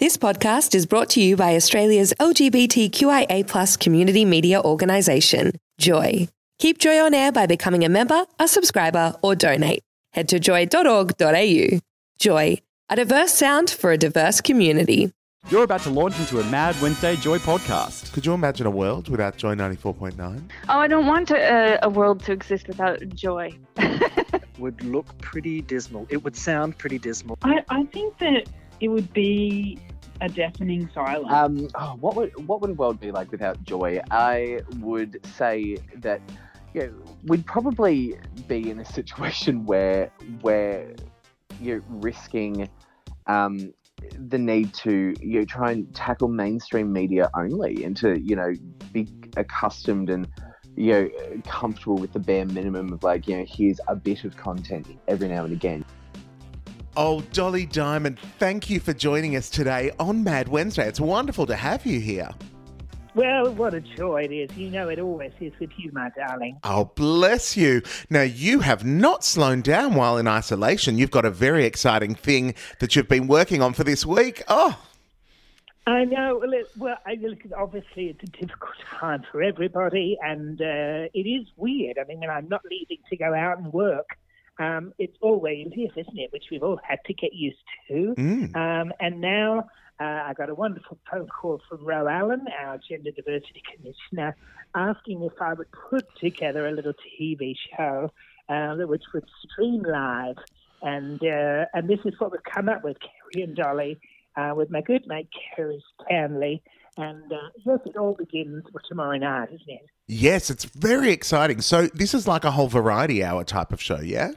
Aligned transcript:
This 0.00 0.16
podcast 0.16 0.74
is 0.74 0.86
brought 0.86 1.08
to 1.10 1.22
you 1.22 1.36
by 1.36 1.54
Australia's 1.54 2.12
LGBTQIA 2.18 3.78
community 3.78 4.24
media 4.24 4.60
organisation, 4.60 5.52
Joy. 5.78 6.26
Keep 6.58 6.78
Joy 6.78 6.98
on 6.98 7.14
air 7.14 7.30
by 7.30 7.46
becoming 7.46 7.84
a 7.84 7.88
member, 7.88 8.24
a 8.40 8.48
subscriber, 8.48 9.14
or 9.22 9.36
donate. 9.36 9.84
Head 10.12 10.28
to 10.30 10.40
joy.org.au. 10.40 11.78
Joy, 12.18 12.58
a 12.90 12.96
diverse 12.96 13.34
sound 13.34 13.70
for 13.70 13.92
a 13.92 13.96
diverse 13.96 14.40
community. 14.40 15.12
You're 15.48 15.62
about 15.62 15.82
to 15.82 15.90
launch 15.90 16.18
into 16.18 16.40
a 16.40 16.44
Mad 16.46 16.74
Wednesday 16.82 17.14
Joy 17.14 17.38
podcast. 17.38 18.12
Could 18.12 18.26
you 18.26 18.34
imagine 18.34 18.66
a 18.66 18.70
world 18.70 19.08
without 19.08 19.36
Joy 19.36 19.54
94.9? 19.54 20.42
Oh, 20.70 20.78
I 20.80 20.88
don't 20.88 21.06
want 21.06 21.30
a, 21.30 21.78
a 21.84 21.88
world 21.88 22.24
to 22.24 22.32
exist 22.32 22.66
without 22.66 22.98
joy. 23.10 23.56
would 24.58 24.82
look 24.84 25.16
pretty 25.18 25.60
dismal. 25.62 26.06
It 26.10 26.22
would 26.24 26.36
sound 26.36 26.78
pretty 26.78 26.98
dismal. 26.98 27.38
I, 27.42 27.64
I 27.68 27.84
think 27.84 28.18
that 28.18 28.48
it 28.80 28.88
would 28.88 29.12
be 29.12 29.78
a 30.20 30.28
deafening 30.28 30.88
silence. 30.94 31.32
Um, 31.32 31.68
oh, 31.74 31.96
what 32.00 32.16
would 32.16 32.46
what 32.46 32.60
would 32.60 32.70
a 32.70 32.74
world 32.74 33.00
be 33.00 33.10
like 33.10 33.30
without 33.30 33.62
joy? 33.64 34.00
I 34.10 34.60
would 34.78 35.20
say 35.36 35.78
that 35.96 36.20
you 36.72 36.82
know, 36.82 36.92
we'd 37.24 37.46
probably 37.46 38.18
be 38.48 38.70
in 38.70 38.80
a 38.80 38.84
situation 38.98 39.64
where 39.66 40.10
where 40.40 40.94
you're 41.60 41.82
risking 41.88 42.68
um, 43.26 43.72
the 44.28 44.38
need 44.38 44.74
to 44.74 45.14
you 45.20 45.40
know, 45.40 45.44
try 45.44 45.72
and 45.72 45.94
tackle 45.94 46.28
mainstream 46.28 46.92
media 46.92 47.30
only 47.34 47.84
and 47.84 47.96
to 47.96 48.20
you 48.20 48.36
know 48.36 48.52
be 48.92 49.08
accustomed 49.36 50.10
and 50.10 50.28
you 50.76 50.92
know 50.92 51.40
comfortable 51.46 51.96
with 51.96 52.12
the 52.12 52.18
bare 52.18 52.44
minimum 52.46 52.92
of 52.92 53.02
like 53.02 53.28
you 53.28 53.36
know 53.36 53.44
here's 53.48 53.80
a 53.88 53.96
bit 53.96 54.24
of 54.24 54.36
content 54.36 54.86
every 55.08 55.28
now 55.28 55.44
and 55.44 55.52
again. 55.52 55.84
Oh, 56.96 57.22
Dolly 57.32 57.66
Diamond, 57.66 58.20
thank 58.38 58.70
you 58.70 58.78
for 58.78 58.92
joining 58.92 59.34
us 59.34 59.50
today 59.50 59.90
on 59.98 60.22
Mad 60.22 60.48
Wednesday. 60.48 60.86
It's 60.86 61.00
wonderful 61.00 61.44
to 61.46 61.56
have 61.56 61.84
you 61.84 61.98
here. 61.98 62.30
Well, 63.16 63.52
what 63.52 63.74
a 63.74 63.80
joy 63.80 64.22
it 64.22 64.32
is. 64.32 64.56
You 64.56 64.70
know 64.70 64.88
it 64.88 65.00
always 65.00 65.32
is 65.40 65.52
with 65.58 65.70
you, 65.76 65.90
my 65.92 66.10
darling. 66.16 66.58
Oh, 66.62 66.92
bless 66.94 67.56
you. 67.56 67.82
Now, 68.10 68.22
you 68.22 68.60
have 68.60 68.84
not 68.84 69.24
slowed 69.24 69.64
down 69.64 69.94
while 69.94 70.18
in 70.18 70.28
isolation. 70.28 70.96
You've 70.96 71.10
got 71.10 71.24
a 71.24 71.30
very 71.30 71.64
exciting 71.64 72.14
thing 72.14 72.54
that 72.78 72.94
you've 72.94 73.08
been 73.08 73.26
working 73.26 73.60
on 73.60 73.72
for 73.72 73.82
this 73.82 74.06
week. 74.06 74.42
Oh, 74.46 74.80
I 75.86 76.04
know. 76.04 76.38
Well, 76.40 76.52
it, 76.52 76.66
well 76.76 76.96
I, 77.06 77.14
look, 77.20 77.38
obviously, 77.56 78.06
it's 78.06 78.22
a 78.22 78.26
difficult 78.26 78.74
time 79.00 79.24
for 79.30 79.42
everybody, 79.42 80.16
and 80.22 80.60
uh, 80.60 81.08
it 81.12 81.26
is 81.28 81.48
weird. 81.56 81.98
I 81.98 82.04
mean, 82.04 82.20
when 82.20 82.30
I'm 82.30 82.48
not 82.48 82.62
leaving 82.70 82.98
to 83.10 83.16
go 83.16 83.34
out 83.34 83.58
and 83.58 83.72
work, 83.72 84.16
um, 84.58 84.92
it's 84.98 85.16
always 85.20 85.68
this, 85.70 85.90
isn't 85.96 86.18
it? 86.18 86.32
Which 86.32 86.44
we've 86.50 86.62
all 86.62 86.80
had 86.82 86.98
to 87.06 87.14
get 87.14 87.32
used 87.32 87.58
to. 87.88 88.14
Mm. 88.16 88.56
Um, 88.56 88.92
and 89.00 89.20
now 89.20 89.66
uh, 90.00 90.04
I 90.04 90.34
got 90.36 90.48
a 90.48 90.54
wonderful 90.54 90.98
phone 91.10 91.28
call 91.28 91.60
from 91.68 91.84
Ro 91.84 92.08
Allen, 92.08 92.46
our 92.60 92.78
Gender 92.78 93.10
Diversity 93.10 93.62
Commissioner, 93.74 94.36
asking 94.74 95.22
if 95.22 95.40
I 95.40 95.54
would 95.54 95.68
put 95.90 96.06
together 96.20 96.66
a 96.68 96.72
little 96.72 96.94
TV 97.20 97.54
show 97.76 98.10
uh, 98.48 98.74
which 98.74 99.04
would 99.12 99.24
stream 99.42 99.82
live. 99.82 100.36
And 100.82 101.22
uh, 101.22 101.64
and 101.72 101.88
this 101.88 102.00
is 102.04 102.12
what 102.18 102.32
we've 102.32 102.42
come 102.44 102.68
up 102.68 102.84
with, 102.84 102.98
Kerrie 103.00 103.42
and 103.42 103.56
Dolly, 103.56 103.98
uh, 104.36 104.52
with 104.54 104.70
my 104.70 104.82
good 104.82 105.06
mate 105.06 105.28
Kerrie 105.56 105.82
Stanley. 106.02 106.62
And 106.96 107.32
uh, 107.32 107.36
yes, 107.64 107.80
it 107.86 107.96
all 107.96 108.14
begins 108.14 108.64
tomorrow 108.88 109.16
night, 109.16 109.48
isn't 109.48 109.68
it? 109.68 109.86
Yes, 110.06 110.50
it's 110.50 110.64
very 110.64 111.10
exciting. 111.10 111.60
So, 111.60 111.86
this 111.88 112.14
is 112.14 112.28
like 112.28 112.44
a 112.44 112.50
whole 112.50 112.68
variety 112.68 113.24
hour 113.24 113.42
type 113.42 113.72
of 113.72 113.80
show, 113.80 114.00
yeah? 114.00 114.32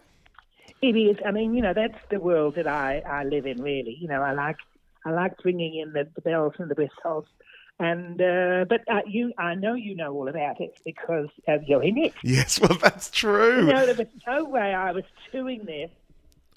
It 0.82 0.96
is. 0.96 1.18
I 1.26 1.32
mean, 1.32 1.54
you 1.56 1.62
know, 1.62 1.74
that's 1.74 1.98
the 2.10 2.20
world 2.20 2.56
that 2.56 2.68
I, 2.68 3.00
I 3.00 3.24
live 3.24 3.46
in. 3.46 3.62
Really, 3.62 3.98
you 4.00 4.08
know, 4.08 4.22
I 4.22 4.34
like 4.34 4.58
I 5.06 5.12
like 5.12 5.38
bringing 5.38 5.76
in 5.76 5.94
the, 5.94 6.08
the 6.16 6.22
bells 6.22 6.54
and 6.60 6.70
the 6.70 6.76
whistles, 6.76 7.26
and 7.80 8.22
uh, 8.22 8.66
but 8.68 8.82
uh, 8.88 9.02
you, 9.08 9.34
I 9.38 9.56
know 9.56 9.74
you 9.74 9.96
know 9.96 10.14
all 10.14 10.28
about 10.28 10.62
it 10.62 10.80
because 10.86 11.30
uh, 11.48 11.58
you're 11.66 11.84
in 11.84 11.98
it. 11.98 12.14
Yes, 12.24 12.60
well, 12.60 12.78
that's 12.82 13.10
true. 13.10 13.68
You 13.68 13.74
know, 13.74 13.86
there 13.86 13.96
was 13.96 14.08
no 14.28 14.46
way 14.46 14.74
I 14.74 14.92
was 14.92 15.06
doing 15.32 15.66
this 15.66 15.90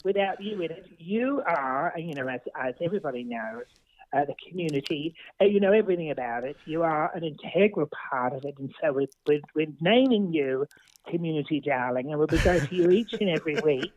without 0.05 0.43
you 0.43 0.61
in 0.61 0.71
it. 0.71 0.87
You 0.99 1.43
are, 1.47 1.95
you 1.97 2.15
know, 2.15 2.29
as 2.29 2.41
as 2.55 2.75
everybody 2.81 3.25
knows, 3.25 3.65
uh, 4.13 4.25
the 4.25 4.35
community. 4.49 5.15
Uh, 5.41 5.45
you 5.45 5.61
know 5.61 5.73
everything 5.73 6.11
about 6.11 6.45
it. 6.45 6.57
You 6.67 6.83
are 6.83 7.15
an 7.15 7.25
integral 7.25 7.89
part 8.11 8.33
of 8.33 8.45
it, 8.45 8.55
and 8.59 8.73
so 8.81 8.93
we're, 8.93 9.07
we're, 9.27 9.41
we're 9.55 9.73
naming 9.81 10.33
you 10.33 10.67
Community 11.09 11.61
Darling, 11.61 12.11
and 12.11 12.19
we'll 12.19 12.27
be 12.27 12.39
going 12.39 12.67
to 12.67 12.75
you 12.75 12.91
each 12.91 13.13
and 13.15 13.31
every 13.31 13.55
week 13.65 13.95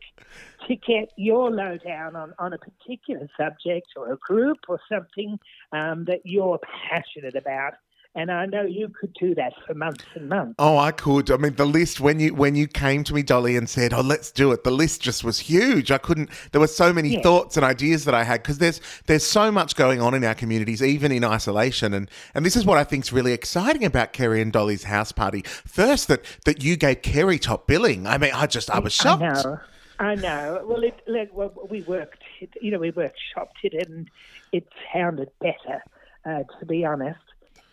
to 0.66 0.76
get 0.76 1.10
your 1.16 1.50
lowdown 1.50 2.16
on, 2.16 2.32
on 2.38 2.52
a 2.52 2.58
particular 2.58 3.28
subject 3.36 3.88
or 3.96 4.12
a 4.12 4.16
group 4.16 4.58
or 4.68 4.80
something 4.88 5.38
um, 5.72 6.04
that 6.06 6.20
you're 6.24 6.58
passionate 6.88 7.36
about. 7.36 7.74
And 8.16 8.30
I 8.30 8.46
know 8.46 8.62
you 8.62 8.88
could 8.88 9.12
do 9.14 9.34
that 9.34 9.54
for 9.66 9.74
months 9.74 10.04
and 10.14 10.28
months. 10.28 10.54
Oh, 10.60 10.78
I 10.78 10.92
could. 10.92 11.32
I 11.32 11.36
mean, 11.36 11.56
the 11.56 11.64
list 11.66 11.98
when 12.00 12.20
you 12.20 12.32
when 12.32 12.54
you 12.54 12.68
came 12.68 13.02
to 13.04 13.12
me, 13.14 13.24
Dolly, 13.24 13.56
and 13.56 13.68
said, 13.68 13.92
"Oh, 13.92 14.02
let's 14.02 14.30
do 14.30 14.52
it," 14.52 14.62
the 14.62 14.70
list 14.70 15.02
just 15.02 15.24
was 15.24 15.40
huge. 15.40 15.90
I 15.90 15.98
couldn't. 15.98 16.30
There 16.52 16.60
were 16.60 16.68
so 16.68 16.92
many 16.92 17.14
Yeah. 17.14 17.22
thoughts 17.22 17.56
and 17.56 17.64
ideas 17.66 18.04
that 18.04 18.14
I 18.14 18.22
had 18.22 18.42
because 18.42 18.58
there's 18.58 18.80
there's 19.06 19.26
so 19.26 19.50
much 19.50 19.74
going 19.74 20.00
on 20.00 20.14
in 20.14 20.22
our 20.22 20.34
communities, 20.34 20.80
even 20.80 21.10
in 21.10 21.24
isolation, 21.24 21.92
and 21.92 22.08
and 22.36 22.46
this 22.46 22.54
is 22.54 22.64
what 22.64 22.78
I 22.78 22.84
think 22.84 23.04
is 23.04 23.12
really 23.12 23.32
exciting 23.32 23.84
about 23.84 24.12
Kerrie 24.12 24.40
and 24.40 24.52
Dolly's 24.52 24.84
house 24.84 25.10
party. 25.10 25.42
First, 25.42 26.06
that 26.06 26.24
that 26.44 26.62
you 26.62 26.76
gave 26.76 27.02
Kerrie 27.02 27.40
top 27.40 27.66
billing. 27.66 28.06
I 28.06 28.16
mean, 28.18 28.30
I 28.32 28.46
just 28.46 28.70
I 28.70 28.78
was 28.78 28.92
shocked. 28.92 29.22
I 29.22 29.32
know. 29.42 29.60
I 29.98 30.14
know. 30.16 30.64
Well, 30.64 30.82
it, 30.82 31.00
like, 31.06 31.30
well, 31.32 31.52
we 31.70 31.82
worked, 31.82 32.22
it, 32.40 32.50
you 32.60 32.72
know, 32.72 32.78
we 32.80 32.90
workshopped 32.90 33.62
it 33.62 33.86
and 33.86 34.08
it 34.50 34.66
sounded 34.92 35.30
better, 35.40 35.82
uh, 36.24 36.42
to 36.58 36.66
be 36.66 36.84
honest. 36.84 37.20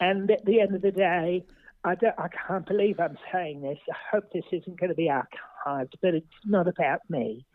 And 0.01 0.29
at 0.31 0.43
the 0.45 0.59
end 0.59 0.75
of 0.75 0.81
the 0.81 0.91
day, 0.91 1.45
I, 1.83 1.95
don't, 1.95 2.15
I 2.17 2.27
can't 2.27 2.65
believe 2.65 2.99
I'm 2.99 3.17
saying 3.31 3.61
this. 3.61 3.77
I 3.89 3.95
hope 4.11 4.33
this 4.33 4.43
isn't 4.51 4.79
going 4.79 4.89
to 4.89 4.95
be 4.95 5.09
archived, 5.09 5.93
but 6.01 6.15
it's 6.15 6.27
not 6.43 6.67
about 6.67 7.01
me. 7.07 7.45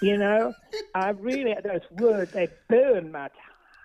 you 0.00 0.16
know, 0.16 0.54
I 0.94 1.10
really, 1.10 1.54
those 1.62 1.82
words, 1.90 2.32
they 2.32 2.48
burn 2.68 3.12
my 3.12 3.28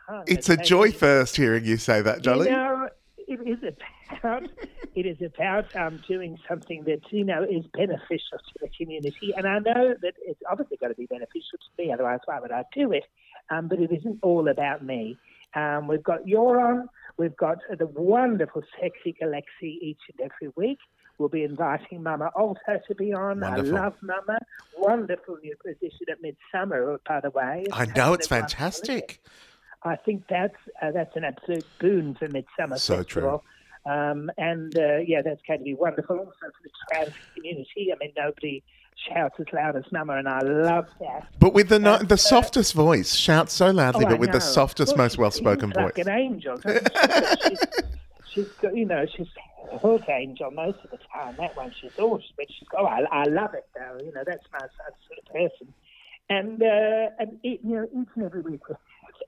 tongue. 0.07 0.23
It's 0.27 0.49
a 0.49 0.57
joy 0.57 0.91
first 0.91 1.35
hearing 1.35 1.65
you 1.65 1.77
say 1.77 2.01
that, 2.01 2.21
Dolly. 2.21 2.47
you 2.49 2.55
know, 2.55 2.89
it 3.27 3.39
is 3.47 3.73
about 4.11 4.43
it 4.93 5.05
is 5.05 5.17
about 5.21 5.73
um, 5.75 6.01
doing 6.07 6.37
something 6.49 6.83
that 6.83 6.99
you 7.11 7.23
know 7.23 7.43
is 7.43 7.63
beneficial 7.73 8.37
to 8.37 8.53
the 8.59 8.67
community, 8.77 9.33
and 9.37 9.47
I 9.47 9.59
know 9.59 9.95
that 10.01 10.13
it's 10.25 10.41
obviously 10.49 10.77
got 10.77 10.89
to 10.89 10.95
be 10.95 11.05
beneficial 11.05 11.57
to 11.57 11.83
me. 11.83 11.93
Otherwise, 11.93 12.19
why 12.25 12.39
would 12.41 12.51
I 12.51 12.65
do 12.73 12.91
it? 12.91 13.05
Um, 13.49 13.69
but 13.69 13.79
it 13.79 13.91
isn't 13.91 14.19
all 14.21 14.49
about 14.49 14.83
me. 14.83 15.17
Um, 15.55 15.87
we've 15.87 16.03
got 16.03 16.27
your 16.27 16.59
on. 16.59 16.89
We've 17.21 17.37
got 17.37 17.59
the 17.69 17.85
wonderful, 17.85 18.63
sexy 18.79 19.15
Alexi 19.21 19.77
each 19.79 19.99
and 20.09 20.31
every 20.31 20.51
week. 20.55 20.79
We'll 21.19 21.29
be 21.29 21.43
inviting 21.43 22.01
Mama 22.01 22.31
Alto 22.35 22.79
to 22.87 22.95
be 22.95 23.13
on. 23.13 23.41
Wonderful. 23.41 23.77
I 23.77 23.79
love 23.79 23.93
Mama. 24.01 24.39
Wonderful 24.75 25.37
new 25.43 25.55
position 25.63 26.07
at 26.09 26.17
Midsumma, 26.23 26.97
by 27.07 27.19
the 27.19 27.29
way. 27.29 27.67
I 27.71 27.85
know 27.85 28.13
it's 28.13 28.25
fantastic. 28.25 29.21
I 29.83 29.97
think 29.97 30.23
that's 30.29 30.55
uh, 30.81 30.89
that's 30.89 31.15
an 31.15 31.23
absolute 31.23 31.67
boon 31.77 32.15
for 32.15 32.27
Midsumma 32.27 32.79
So 32.79 32.97
Festival. 32.97 33.43
Um, 33.85 34.31
and 34.39 34.75
uh, 34.75 34.97
yeah, 35.05 35.21
that's 35.21 35.43
going 35.47 35.59
to 35.59 35.63
be 35.63 35.75
wonderful 35.75 36.17
also 36.17 36.31
for 36.39 36.63
the 36.63 36.71
trans 36.89 37.13
community. 37.35 37.93
I 37.93 37.97
mean, 37.99 38.13
nobody 38.17 38.63
shouts 39.09 39.35
as 39.39 39.47
loud 39.53 39.75
as 39.75 39.83
Mama, 39.91 40.17
and 40.17 40.27
I 40.27 40.39
love 40.41 40.87
that. 40.99 41.27
But 41.39 41.53
with 41.53 41.69
the 41.69 41.79
no, 41.79 41.97
the 41.97 42.17
softest 42.17 42.73
voice, 42.73 43.15
shouts 43.15 43.53
so 43.53 43.71
loudly, 43.71 44.05
Oh, 44.05 44.09
but 44.09 44.15
I 44.15 44.19
with 44.19 44.31
the 44.31 44.39
softest, 44.39 44.95
Well, 44.95 45.05
most 45.05 45.17
well-spoken 45.17 45.71
seems 45.71 45.75
voice. 45.75 45.83
like 45.83 45.97
an 45.97 46.09
angel. 46.09 46.59
she's, 47.47 47.59
she's 48.33 48.47
got, 48.61 48.75
you 48.75 48.85
know, 48.85 49.05
she's 49.15 49.27
a 49.71 49.77
hook 49.79 50.07
angel 50.09 50.51
most 50.51 50.79
of 50.83 50.91
the 50.91 50.99
time. 51.13 51.35
That 51.37 51.55
one, 51.55 51.73
she's 51.81 51.91
always, 51.97 52.23
but 52.37 52.45
she's, 52.49 52.67
oh, 52.77 52.85
I, 52.85 53.01
I 53.11 53.23
love 53.25 53.53
it 53.53 53.67
though. 53.75 54.03
You 54.03 54.11
know, 54.13 54.23
that's 54.25 54.45
my 54.53 54.59
sort 54.59 55.19
of 55.19 55.25
person. 55.33 55.73
And 56.29 56.61
uh, 56.61 57.09
and 57.19 57.39
it, 57.43 57.59
you 57.63 57.75
know, 57.75 57.87
each 58.01 58.07
and 58.15 58.25
every 58.25 58.41
week 58.41 58.61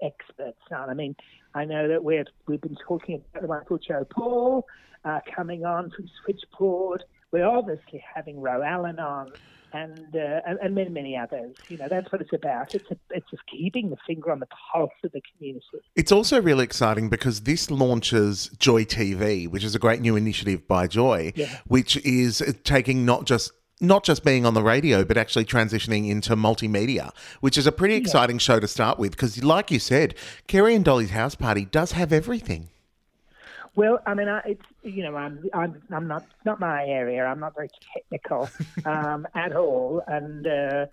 experts 0.02 0.57
on. 0.72 0.90
I 0.90 0.94
mean, 0.94 1.16
I 1.53 1.66
know 1.66 1.88
that 1.88 2.03
we've 2.03 2.26
we've 2.47 2.61
been 2.61 2.78
talking 2.87 3.16
about 3.32 3.41
the 3.41 3.47
wonderful 3.47 3.78
Joe 3.78 4.08
Ball 4.16 4.66
uh, 5.05 5.20
coming 5.35 5.66
on 5.66 5.90
from 5.91 6.09
Switchboard. 6.23 7.03
We're 7.32 7.46
obviously 7.47 8.03
having 8.14 8.40
Ro 8.41 8.61
Allen 8.61 8.99
on. 8.99 9.32
And, 9.73 10.16
uh, 10.16 10.41
and 10.46 10.59
and 10.61 10.75
many 10.75 10.90
many 10.90 11.17
others, 11.17 11.55
you 11.67 11.78
know, 11.78 11.87
that's 11.90 12.11
what 12.11 12.22
it's 12.22 12.31
about. 12.34 12.75
It's 12.75 12.90
a, 12.91 12.97
it's 13.09 13.29
just 13.31 13.41
keeping 13.47 13.90
the 13.90 13.97
finger 14.05 14.31
on 14.31 14.40
the 14.40 14.47
pulse 14.72 14.91
of 15.03 15.11
the 15.11 15.22
community. 15.35 15.66
It's 15.96 16.11
also 16.11 16.40
really 16.41 16.64
exciting 16.64 17.09
because 17.09 17.41
this 17.41 17.72
launches 17.72 18.49
Joy 18.59 18.85
TV, 18.85 19.47
which 19.49 19.64
is 19.64 19.73
a 19.73 19.79
great 19.79 19.99
new 20.02 20.16
initiative 20.16 20.67
by 20.67 20.85
Joy, 20.87 21.34
Yeah. 21.35 21.58
which 21.66 21.97
is 22.05 22.43
taking 22.64 23.03
not 23.05 23.25
just 23.25 23.52
not 23.81 24.03
just 24.03 24.23
being 24.23 24.46
on 24.46 24.53
the 24.53 24.64
radio, 24.64 25.03
but 25.03 25.17
actually 25.17 25.43
transitioning 25.43 26.08
into 26.09 26.35
multimedia, 26.35 27.11
which 27.41 27.58
is 27.58 27.67
a 27.67 27.72
pretty 27.72 27.96
exciting 27.96 28.37
show 28.37 28.59
to 28.59 28.67
start 28.67 28.97
with. 28.99 29.11
Because, 29.11 29.43
like 29.43 29.72
you 29.72 29.79
said, 29.79 30.14
Kerrie 30.47 30.75
and 30.75 30.85
Dolly's 30.85 31.09
house 31.09 31.35
party 31.35 31.66
does 31.66 31.91
have 31.93 32.14
everything. 32.14 32.70
Well, 33.75 33.99
I 34.05 34.14
mean, 34.14 34.28
I, 34.28 34.40
it's 34.46 34.66
you 34.84 35.03
know, 35.03 35.16
I'm 35.16 35.49
I'm 35.53 35.81
I'm 35.91 36.08
not 36.08 36.25
not 36.46 36.59
my 36.59 36.85
area. 36.85 37.25
I'm 37.25 37.40
not 37.40 37.55
very 37.55 37.70
technical 37.93 38.49
um, 38.85 39.28
at 39.34 39.55
all, 39.55 40.03
and 40.08 40.46
uh, 40.46 40.85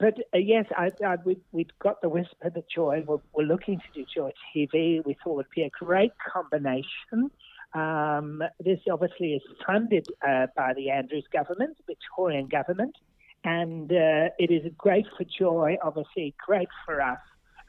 but 0.00 0.18
uh, 0.34 0.38
yes, 0.38 0.66
I, 0.76 0.90
I, 1.04 1.16
we, 1.24 1.38
we've 1.52 1.78
got 1.78 2.00
the 2.00 2.08
whisper 2.08 2.50
that 2.50 2.68
Joy. 2.68 3.04
We're, 3.06 3.18
we're 3.34 3.44
looking 3.44 3.78
to 3.78 3.84
do 3.94 4.06
Joy 4.12 4.32
TV. 4.54 5.04
We 5.04 5.16
thought 5.22 5.32
it 5.32 5.36
would 5.36 5.50
be 5.54 5.62
a 5.62 5.70
great 5.70 6.12
combination. 6.32 7.30
Um, 7.74 8.42
this 8.58 8.80
obviously 8.90 9.34
is 9.34 9.42
funded 9.64 10.08
uh, 10.26 10.46
by 10.56 10.72
the 10.74 10.90
Andrews 10.90 11.26
government, 11.32 11.76
the 11.76 11.94
Victorian 11.94 12.48
government, 12.48 12.96
and 13.44 13.92
uh, 13.92 14.30
it 14.38 14.50
is 14.50 14.72
great 14.76 15.06
for 15.16 15.24
Joy, 15.24 15.76
obviously 15.82 16.34
great 16.44 16.68
for 16.84 17.00
us. 17.00 17.20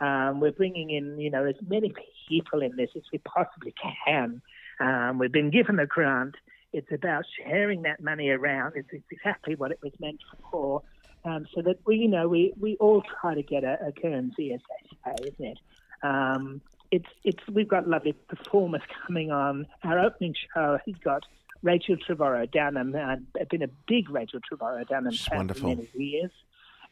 Um, 0.02 0.40
we're 0.40 0.52
bringing 0.52 0.90
in, 0.90 1.20
you 1.20 1.30
know, 1.30 1.46
as 1.46 1.56
many 1.68 1.94
people 2.28 2.62
in 2.62 2.76
this 2.76 2.90
as 2.96 3.04
we 3.14 3.20
possibly 3.20 3.74
can. 4.06 4.42
Um, 4.80 5.20
we've 5.20 5.32
been 5.32 5.52
given 5.52 5.80
a 5.80 5.86
grant. 5.86 6.36
It's 6.74 6.92
about 6.92 7.24
sharing 7.38 7.84
that 7.84 8.02
money 8.02 8.30
around. 8.30 8.74
It's, 8.76 8.90
it's 8.92 9.06
exactly 9.12 9.56
what 9.56 9.72
it 9.72 9.80
was 9.84 9.94
meant 10.00 10.20
for, 10.50 10.82
um, 11.24 11.46
so 11.54 11.62
that 11.62 11.78
we, 11.86 11.98
you 11.98 12.08
know, 12.08 12.28
we, 12.28 12.54
we 12.60 12.78
all 12.78 13.04
try 13.22 13.36
to 13.36 13.44
get 13.44 13.64
a, 13.64 13.78
a 13.86 13.92
Guernsey, 13.92 14.54
as 14.54 14.62
they 14.70 14.98
say, 15.06 15.28
isn't 15.28 15.46
it? 15.46 15.60
Um, 16.04 16.62
it's 16.90 17.08
it's 17.24 17.40
we've 17.52 17.68
got 17.68 17.88
lovely 17.88 18.14
performers 18.14 18.82
coming 19.06 19.32
on. 19.32 19.66
Our 19.84 20.00
opening 20.00 20.36
show 20.54 20.78
has 20.86 20.96
got 21.04 21.24
Rachel 21.64 21.96
Trevorrow 21.96 22.52
down 22.52 22.76
and 22.76 22.96
I've 22.98 23.50
been 23.50 23.62
a 23.62 23.70
big 23.88 24.10
Rachel 24.10 24.40
Trevorrow 24.40 24.88
down 24.88 25.08
wonderful. 25.32 25.62
for 25.62 25.76
many 25.76 25.88
years. 25.94 26.32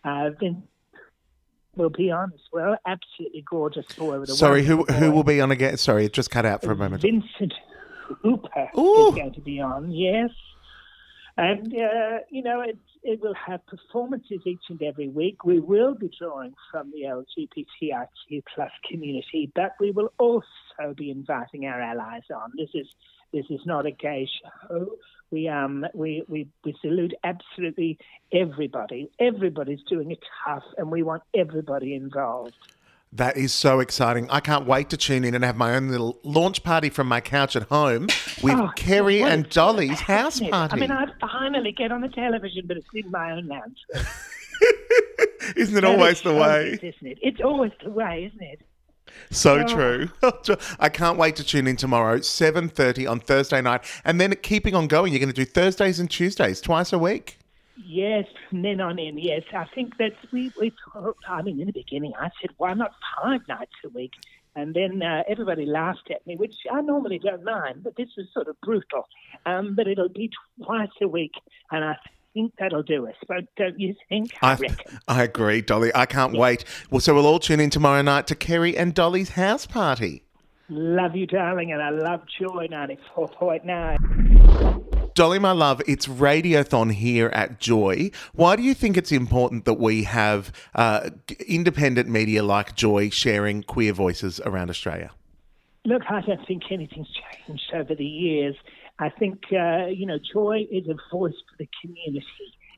Uh, 0.03 0.29
then 0.39 0.63
will 1.75 1.89
be 1.89 2.12
on 2.12 2.31
as 2.33 2.42
well. 2.51 2.77
Absolutely 2.86 3.44
gorgeous 3.50 3.86
boy 3.98 4.19
with 4.19 4.30
a 4.30 4.33
Sorry, 4.33 4.63
who 4.63 4.77
wonderful 4.77 5.00
who 5.00 5.06
voice. 5.07 5.16
will 5.16 5.24
be 5.24 5.42
on 5.42 5.51
again? 5.51 5.77
Sorry, 5.77 6.06
it 6.06 6.13
just 6.13 6.31
cut 6.31 6.45
out 6.45 6.62
for 6.62 6.71
a 6.71 6.75
moment. 6.75 7.01
Vincent 7.01 7.54
Hooper 8.21 8.69
Ooh. 8.77 9.10
is 9.10 9.16
going 9.16 9.33
to 9.33 9.42
be 9.42 9.60
on, 9.60 9.92
yes. 9.92 10.30
And, 11.38 11.74
uh, 11.74 12.19
you 12.30 12.44
know, 12.44 12.60
it, 12.62 12.77
it 13.01 13.21
will 13.21 13.36
have 13.36 13.66
performances 13.66 14.42
each 14.45 14.63
and 14.69 14.81
every 14.81 15.07
week. 15.07 15.45
We 15.45 15.60
will 15.60 15.95
be 15.95 16.12
drawing 16.19 16.54
from 16.69 16.92
the 16.92 17.04
LGBTIQ 17.04 18.44
plus 18.54 18.71
community, 18.89 19.50
but 19.56 19.71
we 19.80 19.92
will 19.92 20.12
also 20.18 20.44
be 20.98 21.12
inviting 21.12 21.66
our 21.66 21.80
allies 21.80 22.24
on. 22.36 22.51
This 22.57 22.69
is 22.74 22.88
this 23.33 23.45
is 23.49 23.61
not 23.65 23.85
a 23.85 23.91
gay 23.91 24.27
show. 24.69 24.87
We 25.31 25.47
um 25.47 25.85
we, 25.93 26.23
we, 26.27 26.47
we 26.63 26.75
salute 26.81 27.13
absolutely 27.23 27.99
everybody. 28.33 29.09
Everybody's 29.19 29.83
doing 29.87 30.11
it 30.11 30.19
tough 30.45 30.63
and 30.77 30.89
we 30.91 31.03
want 31.03 31.21
everybody 31.35 31.93
involved. 31.93 32.53
That 33.13 33.37
is 33.37 33.51
so 33.53 33.79
exciting. 33.79 34.29
I 34.29 34.39
can't 34.39 34.67
wait 34.67 34.89
to 34.91 34.97
tune 34.97 35.23
in 35.25 35.33
and 35.33 35.43
have 35.43 35.55
my 35.57 35.75
own 35.75 35.89
little 35.89 36.19
launch 36.23 36.63
party 36.63 36.89
from 36.89 37.07
my 37.07 37.21
couch 37.21 37.55
at 37.55 37.63
home 37.63 38.03
with 38.43 38.53
Oh, 38.53 38.69
Kerrie 38.75 39.23
and 39.23 39.49
Dolly's 39.49 39.99
house 39.99 40.39
party. 40.39 40.73
I 40.73 40.79
mean, 40.79 40.91
I 40.91 41.05
finally 41.19 41.71
get 41.71 41.91
on 41.91 42.01
the 42.01 42.07
television, 42.09 42.65
but 42.67 42.77
it's 42.77 42.85
in 42.93 43.09
my 43.09 43.31
own 43.31 43.47
lounge. 43.47 43.77
Isn't 45.55 45.77
it 45.77 45.81
That 45.81 45.85
always 45.85 46.17
is 46.17 46.21
the 46.21 46.33
way? 46.35 46.69
isn't 46.81 47.07
it? 47.07 47.17
It's 47.21 47.41
always 47.41 47.71
the 47.83 47.89
way, 47.89 48.25
isn't 48.31 48.41
it? 48.45 48.61
So 49.31 49.59
Oh. 49.59 49.67
true. 50.44 50.57
I 50.79 50.89
can't 50.89 51.17
wait 51.17 51.35
to 51.38 51.44
tune 51.44 51.67
in 51.67 51.75
tomorrow, 51.75 52.17
7.30 52.17 53.09
on 53.09 53.19
Thursday 53.19 53.61
night. 53.61 53.81
And 54.06 54.19
then 54.19 54.35
keeping 54.41 54.75
on 54.75 54.88
going, 54.88 55.13
you're 55.13 55.19
going 55.19 55.33
to 55.33 55.35
do 55.35 55.45
Thursdays 55.45 56.00
and 56.00 56.09
Tuesdays, 56.09 56.61
twice 56.61 56.94
a 56.94 57.00
week. 57.00 57.38
Yes, 57.85 58.25
from 58.50 58.61
then 58.61 58.81
on 58.81 59.00
in, 59.00 59.17
yes. 59.17 59.44
I 59.53 59.65
think 59.73 59.97
that 59.97 60.11
we, 60.31 60.51
we 60.59 60.71
thought, 60.94 61.17
I 61.27 61.41
mean, 61.41 61.59
in 61.59 61.67
the 61.67 61.73
beginning, 61.73 62.13
I 62.19 62.29
said, 62.41 62.51
why 62.57 62.73
not 62.73 62.91
five 63.21 63.41
nights 63.47 63.71
a 63.85 63.89
week? 63.89 64.11
And 64.56 64.73
then 64.73 65.01
uh, 65.01 65.23
everybody 65.29 65.65
laughed 65.65 66.09
at 66.11 66.25
me, 66.27 66.35
which 66.35 66.56
I 66.71 66.81
normally 66.81 67.19
don't 67.19 67.44
mind, 67.44 67.83
but 67.83 67.95
this 67.95 68.09
was 68.17 68.27
sort 68.33 68.47
of 68.47 68.59
brutal. 68.61 69.07
Um, 69.45 69.75
but 69.75 69.88
it'll 69.88 70.09
be 70.09 70.29
twice 70.63 70.89
a 71.01 71.07
week, 71.07 71.33
and 71.71 71.85
I 71.85 71.95
think 72.33 72.53
that'll 72.59 72.83
do 72.83 73.07
us. 73.07 73.15
But 73.27 73.45
don't 73.57 73.79
you 73.79 73.95
think? 74.07 74.31
I, 74.41 74.51
I, 74.51 74.55
reckon. 74.55 74.99
I 75.07 75.23
agree, 75.23 75.61
Dolly. 75.61 75.91
I 75.93 76.05
can't 76.05 76.33
wait. 76.33 76.65
Well, 76.89 76.99
so 76.99 77.13
we'll 77.13 77.27
all 77.27 77.39
tune 77.39 77.59
in 77.59 77.69
tomorrow 77.69 78.01
night 78.01 78.27
to 78.27 78.35
Kerrie 78.35 78.77
and 78.77 78.93
Dolly's 78.93 79.29
house 79.29 79.65
party. 79.65 80.23
Love 80.69 81.15
you, 81.15 81.25
darling, 81.25 81.71
and 81.71 81.81
I 81.81 81.89
love 81.89 82.21
Joy 82.39 82.67
94.9. 82.67 85.13
Dolly, 85.15 85.39
my 85.39 85.51
love, 85.51 85.81
it's 85.87 86.05
Radiothon 86.05 86.93
here 86.93 87.29
at 87.29 87.59
Joy. 87.59 88.11
Why 88.33 88.55
do 88.55 88.61
you 88.61 88.75
think 88.75 88.95
it's 88.95 89.11
important 89.11 89.65
that 89.65 89.73
we 89.73 90.03
have 90.03 90.51
uh, 90.75 91.09
independent 91.47 92.07
media 92.07 92.43
like 92.43 92.75
Joy 92.75 93.09
sharing 93.09 93.63
queer 93.63 93.93
voices 93.93 94.39
around 94.45 94.69
Australia? 94.69 95.09
Look, 95.85 96.03
I 96.09 96.21
don't 96.21 96.45
think 96.47 96.63
anything's 96.71 97.09
changed 97.47 97.71
over 97.73 97.95
the 97.95 98.05
years. 98.05 98.55
I 98.99 99.09
think, 99.09 99.43
uh, 99.51 99.87
you 99.87 100.05
know, 100.05 100.19
Joy 100.33 100.67
is 100.69 100.87
a 100.89 100.95
voice 101.11 101.33
for 101.49 101.57
the 101.57 101.69
community. 101.81 102.25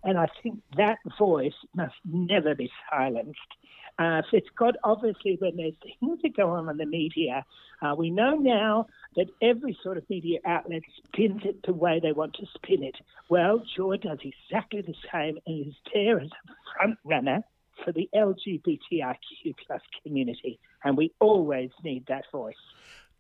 And 0.04 0.18
I 0.18 0.28
think 0.42 0.62
that 0.78 0.98
voice 1.18 1.54
must 1.76 1.96
never 2.06 2.56
be 2.56 2.72
silenced. 2.90 3.40
Uh, 4.00 4.22
got, 4.58 4.76
obviously, 4.84 5.38
when 5.40 5.58
there's 5.58 5.76
things 5.84 6.20
that 6.24 6.36
go 6.36 6.50
on 6.52 6.70
in 6.70 6.78
the 6.78 6.86
media, 6.86 7.46
uh, 7.82 7.94
we 7.96 8.10
know 8.10 8.36
now 8.36 8.88
that 9.16 9.28
every 9.42 9.78
sort 9.84 9.98
of 9.98 10.10
media 10.10 10.40
outlet 10.46 10.82
spins 10.98 11.42
it 11.44 11.64
the 11.66 11.74
way 11.74 12.00
they 12.02 12.12
want 12.12 12.34
to 12.36 12.46
spin 12.56 12.84
it. 12.84 12.96
Well, 13.30 13.62
Joy 13.76 13.98
does 13.98 14.20
exactly 14.24 14.82
the 14.82 14.96
same 15.12 15.38
and 15.46 15.68
is 15.68 15.74
there 15.94 16.20
as 16.20 16.30
a 16.30 16.54
front 16.78 16.98
runner 17.04 17.44
for 17.84 17.92
the 17.92 18.10
LGBTIQ 18.16 19.56
plus 19.68 19.82
community. 20.04 20.60
And 20.84 20.98
we 20.98 21.14
always 21.20 21.70
need 21.84 22.06
that 22.08 22.26
voice. 22.32 22.56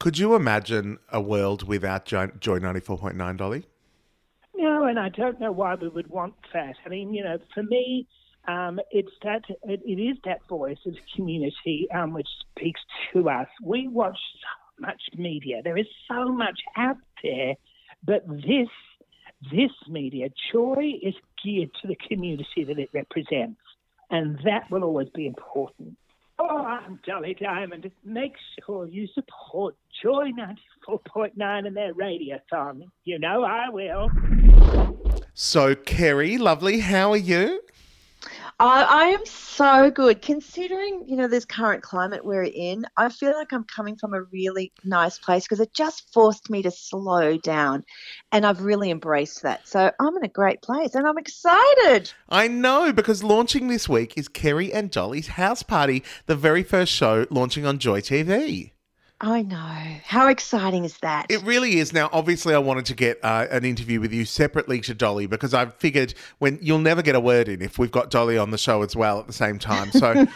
Could 0.01 0.17
you 0.17 0.33
imagine 0.33 0.97
a 1.11 1.21
world 1.21 1.67
without 1.67 2.05
Joy 2.05 2.25
94.9, 2.25 3.37
Dolly? 3.37 3.67
No, 4.55 4.85
and 4.85 4.97
I 4.97 5.09
don't 5.09 5.39
know 5.39 5.51
why 5.51 5.75
we 5.75 5.89
would 5.89 6.07
want 6.07 6.33
that. 6.53 6.73
I 6.83 6.89
mean, 6.89 7.13
you 7.13 7.23
know, 7.23 7.37
for 7.53 7.61
me, 7.61 8.07
um, 8.47 8.79
it's 8.89 9.11
that 9.21 9.43
it, 9.61 9.79
it 9.85 10.01
is 10.01 10.17
that 10.25 10.39
voice 10.49 10.79
of 10.87 10.95
community 11.15 11.87
um, 11.93 12.13
which 12.13 12.27
speaks 12.49 12.81
to 13.13 13.29
us. 13.29 13.45
We 13.63 13.89
watch 13.89 14.17
so 14.41 14.87
much 14.87 15.01
media. 15.15 15.61
There 15.63 15.77
is 15.77 15.85
so 16.07 16.29
much 16.29 16.59
out 16.75 16.97
there, 17.21 17.53
but 18.03 18.27
this 18.27 18.69
this 19.51 19.71
media, 19.87 20.29
Joy, 20.51 20.93
is 21.03 21.13
geared 21.43 21.69
to 21.83 21.87
the 21.87 21.97
community 22.09 22.63
that 22.63 22.79
it 22.79 22.89
represents, 22.91 23.61
and 24.09 24.39
that 24.45 24.71
will 24.71 24.83
always 24.83 25.09
be 25.09 25.27
important. 25.27 25.95
Oh, 26.43 26.65
I'm 26.65 26.99
Dolly 27.05 27.37
Diamond. 27.39 27.91
Make 28.03 28.33
sure 28.65 28.87
you 28.87 29.07
support 29.13 29.75
Joy 30.01 30.31
94.9 30.87 31.67
and 31.67 31.77
their 31.77 31.93
radiothon. 31.93 32.81
You 33.03 33.19
know 33.19 33.43
I 33.43 33.69
will. 33.69 34.09
So, 35.35 35.75
Kerrie, 35.75 36.39
lovely, 36.39 36.79
how 36.79 37.11
are 37.11 37.17
you? 37.17 37.61
I, 38.61 38.83
I 38.83 39.03
am 39.05 39.25
so 39.25 39.89
good 39.89 40.21
considering 40.21 41.05
you 41.07 41.15
know 41.15 41.27
this 41.27 41.45
current 41.45 41.81
climate 41.81 42.23
we're 42.23 42.43
in. 42.43 42.85
I 42.95 43.09
feel 43.09 43.33
like 43.33 43.51
I'm 43.51 43.63
coming 43.63 43.95
from 43.95 44.13
a 44.13 44.21
really 44.21 44.71
nice 44.83 45.17
place 45.17 45.45
because 45.45 45.59
it 45.59 45.73
just 45.73 46.13
forced 46.13 46.47
me 46.51 46.61
to 46.61 46.69
slow 46.69 47.37
down, 47.37 47.83
and 48.31 48.45
I've 48.45 48.61
really 48.61 48.91
embraced 48.91 49.41
that. 49.41 49.67
So 49.67 49.91
I'm 49.99 50.15
in 50.15 50.23
a 50.23 50.27
great 50.27 50.61
place, 50.61 50.93
and 50.93 51.07
I'm 51.07 51.17
excited. 51.17 52.13
I 52.29 52.47
know, 52.47 52.93
because 52.93 53.23
launching 53.23 53.67
this 53.67 53.89
week 53.89 54.13
is 54.15 54.27
Kerrie 54.27 54.71
and 54.71 54.91
Dolly's 54.91 55.29
house 55.29 55.63
party, 55.63 56.03
the 56.27 56.35
very 56.35 56.61
first 56.61 56.91
show 56.91 57.25
launching 57.31 57.65
on 57.65 57.79
Joy 57.79 58.01
TV. 58.01 58.73
I 59.23 59.43
know. 59.43 59.97
How 60.03 60.29
exciting 60.29 60.83
is 60.83 60.97
that? 60.97 61.27
It 61.29 61.43
really 61.43 61.77
is. 61.77 61.93
Now, 61.93 62.09
obviously, 62.11 62.55
I 62.55 62.57
wanted 62.57 62.85
to 62.87 62.95
get 62.95 63.23
uh, 63.23 63.45
an 63.51 63.63
interview 63.63 63.99
with 63.99 64.11
you 64.11 64.25
separately 64.25 64.81
to 64.81 64.95
Dolly 64.95 65.27
because 65.27 65.53
I 65.53 65.67
figured 65.67 66.15
when 66.39 66.57
you'll 66.59 66.79
never 66.79 67.03
get 67.03 67.13
a 67.13 67.19
word 67.19 67.47
in 67.47 67.61
if 67.61 67.77
we've 67.77 67.91
got 67.91 68.09
Dolly 68.09 68.39
on 68.39 68.49
the 68.49 68.57
show 68.57 68.81
as 68.81 68.95
well 68.95 69.19
at 69.19 69.27
the 69.27 69.33
same 69.33 69.59
time. 69.59 69.91
So 69.91 70.25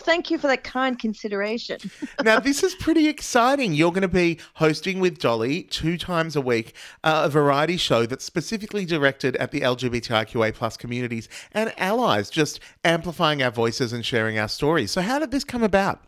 Thank 0.00 0.30
you 0.30 0.36
for 0.36 0.46
that 0.48 0.62
kind 0.62 0.98
consideration. 0.98 1.78
now 2.22 2.38
this 2.38 2.62
is 2.62 2.74
pretty 2.74 3.08
exciting. 3.08 3.72
You're 3.72 3.92
going 3.92 4.02
to 4.02 4.08
be 4.08 4.38
hosting 4.54 5.00
with 5.00 5.18
Dolly 5.18 5.62
two 5.62 5.96
times 5.96 6.36
a 6.36 6.42
week 6.42 6.74
uh, 7.02 7.22
a 7.24 7.30
variety 7.30 7.78
show 7.78 8.04
that's 8.04 8.26
specifically 8.26 8.84
directed 8.84 9.36
at 9.36 9.52
the 9.52 9.62
LGBTIQA 9.62 10.52
plus 10.52 10.76
communities 10.76 11.30
and 11.52 11.72
allies, 11.78 12.28
just 12.28 12.60
amplifying 12.84 13.42
our 13.42 13.50
voices 13.50 13.94
and 13.94 14.04
sharing 14.04 14.38
our 14.38 14.48
stories. 14.48 14.90
So, 14.90 15.00
how 15.00 15.18
did 15.18 15.30
this 15.30 15.44
come 15.44 15.62
about? 15.62 16.02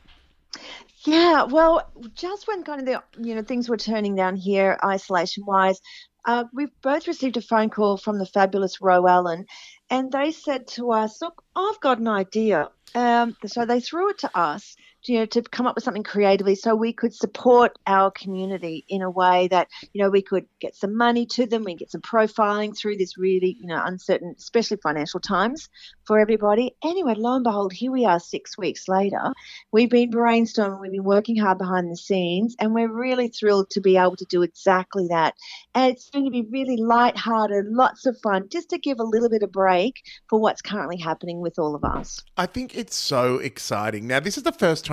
Yeah, 1.05 1.45
well, 1.45 1.91
just 2.15 2.47
when 2.47 2.63
kind 2.65 2.81
of 2.81 2.87
the 2.87 3.03
you 3.27 3.35
know 3.35 3.43
things 3.43 3.69
were 3.69 3.77
turning 3.77 4.15
down 4.15 4.37
here, 4.37 4.79
isolation 4.85 5.45
wise, 5.47 5.81
uh, 6.25 6.45
we've 6.53 6.71
both 6.83 7.09
received 7.09 7.37
a 7.37 7.43
phone 7.43 7.71
call 7.71 7.97
from 7.97 8.19
the 8.19 8.27
fabulous 8.27 8.81
Ro 8.81 9.07
Allen, 9.07 9.47
and 9.91 10.13
they 10.13 10.31
said 10.31 10.69
to 10.69 10.93
us, 10.93 11.21
"Look, 11.21 11.43
I've 11.57 11.81
got 11.81 11.99
an 11.99 12.09
idea." 12.09 12.71
Um, 12.95 13.37
so 13.47 13.65
they 13.65 13.81
threw 13.81 14.11
it 14.11 14.19
to 14.19 14.39
us 14.39 14.77
you 15.05 15.19
know, 15.19 15.27
to 15.27 15.43
come 15.43 15.67
up 15.67 15.75
with 15.75 15.85
something 15.85 16.05
creatively 16.05 16.55
so 16.55 16.75
we 16.75 16.93
could 16.93 17.15
support 17.15 17.77
our 17.87 18.11
community 18.13 18.85
in 18.89 19.03
a 19.03 19.11
way 19.11 19.49
that, 19.49 19.69
you 19.93 20.03
know, 20.03 20.11
we 20.11 20.23
could 20.23 20.47
get 20.61 20.77
some 20.77 20.97
money 20.97 21.27
to 21.27 21.47
them, 21.47 21.65
we 21.65 21.75
get 21.75 21.91
some 21.91 22.01
profiling 22.01 22.77
through 22.77 22.97
this 22.97 23.19
really, 23.19 23.57
you 23.59 23.67
know, 23.67 23.83
uncertain, 23.85 24.35
especially 24.39 24.77
financial 24.83 25.19
times 25.19 25.69
for 26.07 26.21
everybody. 26.21 26.77
Anyway, 26.85 27.15
lo 27.17 27.35
and 27.35 27.45
behold, 27.45 27.73
here 27.73 27.91
we 27.91 28.05
are 28.05 28.21
six 28.21 28.57
weeks 28.57 28.87
later. 28.87 29.33
We've 29.73 29.91
been 29.91 30.13
brainstorming, 30.13 30.81
we've 30.81 30.93
been 30.93 31.05
working 31.05 31.37
hard 31.37 31.59
behind 31.59 31.91
the 31.91 31.97
scenes, 31.97 32.55
and 32.61 32.73
we're 32.73 32.93
really 32.93 33.29
thrilled 33.29 33.71
to 33.71 33.81
be 33.81 33.97
able 33.97 34.17
to 34.17 34.27
do 34.27 34.43
exactly 34.43 35.09
that. 35.09 35.35
And 35.75 35.93
it's 35.93 36.11
going 36.11 36.27
to 36.27 36.31
be 36.31 36.47
really 36.51 36.77
light-hearted, 36.77 37.67
lots 37.67 38.07
of 38.07 38.17
fun, 38.23 38.49
just 38.51 38.71
to 38.71 38.79
give 38.79 39.01
a 39.01 39.05
little 39.05 39.29
bit 39.29 39.43
of 39.43 39.51
break 39.51 40.03
for 40.29 40.39
what's 40.39 40.63
currently 40.63 40.99
happening 40.99 41.41
with 41.41 41.59
all 41.59 41.75
of 41.75 41.83
us. 41.83 42.23
I 42.37 42.47
think 42.47 42.77
it's 42.77 42.95
so 42.95 43.39
exciting. 43.39 44.07
Now, 44.07 44.21
this 44.21 44.37
is 44.37 44.45
the 44.45 44.53
first 44.53 44.85
time 44.85 44.92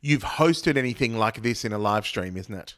you've 0.00 0.24
hosted 0.24 0.76
anything 0.76 1.16
like 1.16 1.42
this 1.42 1.64
in 1.64 1.72
a 1.72 1.78
live 1.78 2.06
stream, 2.06 2.36
isn't 2.36 2.54
it? 2.54 2.74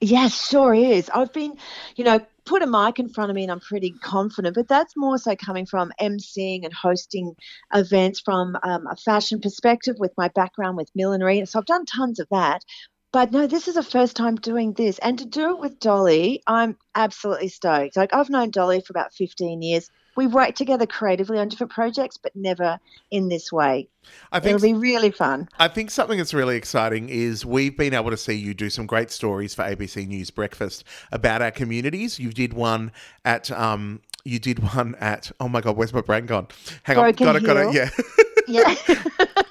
Yes, 0.00 0.48
sure 0.48 0.74
is. 0.74 1.08
I've 1.14 1.32
been, 1.32 1.56
you 1.96 2.04
know, 2.04 2.20
put 2.44 2.62
a 2.62 2.66
mic 2.66 2.98
in 2.98 3.08
front 3.08 3.30
of 3.30 3.34
me 3.34 3.42
and 3.42 3.50
I'm 3.50 3.60
pretty 3.60 3.90
confident, 3.90 4.54
but 4.54 4.68
that's 4.68 4.94
more 4.96 5.16
so 5.16 5.34
coming 5.36 5.64
from 5.64 5.90
emceeing 6.00 6.64
and 6.64 6.72
hosting 6.72 7.34
events 7.74 8.20
from 8.20 8.58
um, 8.62 8.86
a 8.86 8.96
fashion 8.96 9.40
perspective 9.40 9.96
with 9.98 10.12
my 10.18 10.28
background 10.28 10.76
with 10.76 10.90
millinery. 10.94 11.44
So 11.46 11.58
I've 11.58 11.66
done 11.66 11.86
tons 11.86 12.20
of 12.20 12.28
that. 12.30 12.62
But 13.10 13.32
no, 13.32 13.46
this 13.46 13.68
is 13.68 13.76
the 13.76 13.82
first 13.82 14.16
time 14.16 14.36
doing 14.36 14.74
this. 14.74 14.98
And 14.98 15.18
to 15.18 15.24
do 15.24 15.50
it 15.50 15.58
with 15.58 15.80
Dolly, 15.80 16.42
I'm 16.46 16.76
absolutely 16.94 17.48
stoked. 17.48 17.96
Like, 17.96 18.12
I've 18.12 18.28
known 18.28 18.50
Dolly 18.50 18.82
for 18.82 18.92
about 18.92 19.14
15 19.14 19.62
years. 19.62 19.88
We 20.16 20.26
work 20.26 20.54
together 20.54 20.86
creatively 20.86 21.38
on 21.38 21.48
different 21.48 21.72
projects, 21.72 22.16
but 22.16 22.34
never 22.34 22.80
in 23.10 23.28
this 23.28 23.52
way. 23.52 23.88
I 24.32 24.40
think 24.40 24.56
It'll 24.56 24.66
be 24.66 24.74
really 24.74 25.10
fun. 25.10 25.48
I 25.58 25.68
think 25.68 25.90
something 25.90 26.18
that's 26.18 26.32
really 26.34 26.56
exciting 26.56 27.08
is 27.08 27.44
we've 27.44 27.76
been 27.76 27.94
able 27.94 28.10
to 28.10 28.16
see 28.16 28.34
you 28.34 28.54
do 28.54 28.70
some 28.70 28.86
great 28.86 29.10
stories 29.10 29.54
for 29.54 29.62
ABC 29.62 30.06
News 30.06 30.30
Breakfast 30.30 30.84
about 31.12 31.42
our 31.42 31.50
communities. 31.50 32.18
You 32.18 32.32
did 32.32 32.52
one 32.52 32.92
at 33.24 33.50
um 33.50 34.00
you 34.24 34.38
did 34.38 34.60
one 34.74 34.94
at 35.00 35.30
oh 35.40 35.48
my 35.48 35.60
god, 35.60 35.76
where's 35.76 35.92
my 35.92 36.00
brain 36.00 36.26
gone? 36.26 36.48
Hang 36.84 36.96
Broken 36.96 37.28
on, 37.28 37.42
got 37.42 37.42
it, 37.42 37.46
got 37.46 37.56
it, 37.56 37.74
yeah. 37.74 37.90
Yeah. 38.48 38.74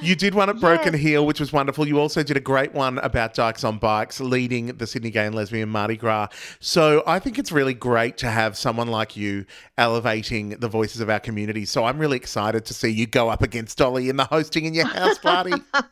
You 0.00 0.16
did 0.16 0.34
one 0.34 0.48
at 0.48 0.58
Broken 0.58 0.94
Hill, 0.94 1.26
which 1.26 1.38
was 1.38 1.52
wonderful. 1.52 1.86
You 1.86 2.00
also 2.00 2.22
did 2.22 2.36
a 2.36 2.40
great 2.40 2.72
one 2.72 2.98
about 2.98 3.34
Dykes 3.34 3.62
on 3.62 3.78
Bikes, 3.78 4.20
leading 4.20 4.66
the 4.66 4.86
Sydney 4.86 5.10
Gay 5.10 5.26
and 5.26 5.34
Lesbian 5.34 5.68
Mardi 5.68 5.96
Gras. 5.96 6.28
So 6.58 7.04
I 7.06 7.20
think 7.20 7.38
it's 7.38 7.52
really 7.52 7.74
great 7.74 8.16
to 8.18 8.30
have 8.30 8.56
someone 8.56 8.88
like 8.88 9.16
you 9.16 9.46
elevating 9.78 10.50
the 10.50 10.68
voices 10.68 11.00
of 11.00 11.08
our 11.08 11.20
community. 11.20 11.64
So 11.64 11.84
I'm 11.84 11.98
really 11.98 12.16
excited 12.16 12.64
to 12.64 12.74
see 12.74 12.88
you 12.88 13.06
go 13.06 13.28
up 13.28 13.42
against 13.42 13.78
Dolly 13.78 14.08
in 14.08 14.16
the 14.16 14.24
hosting 14.24 14.64
in 14.64 14.74
your 14.74 14.86
house 14.86 15.18
party. 15.18 15.52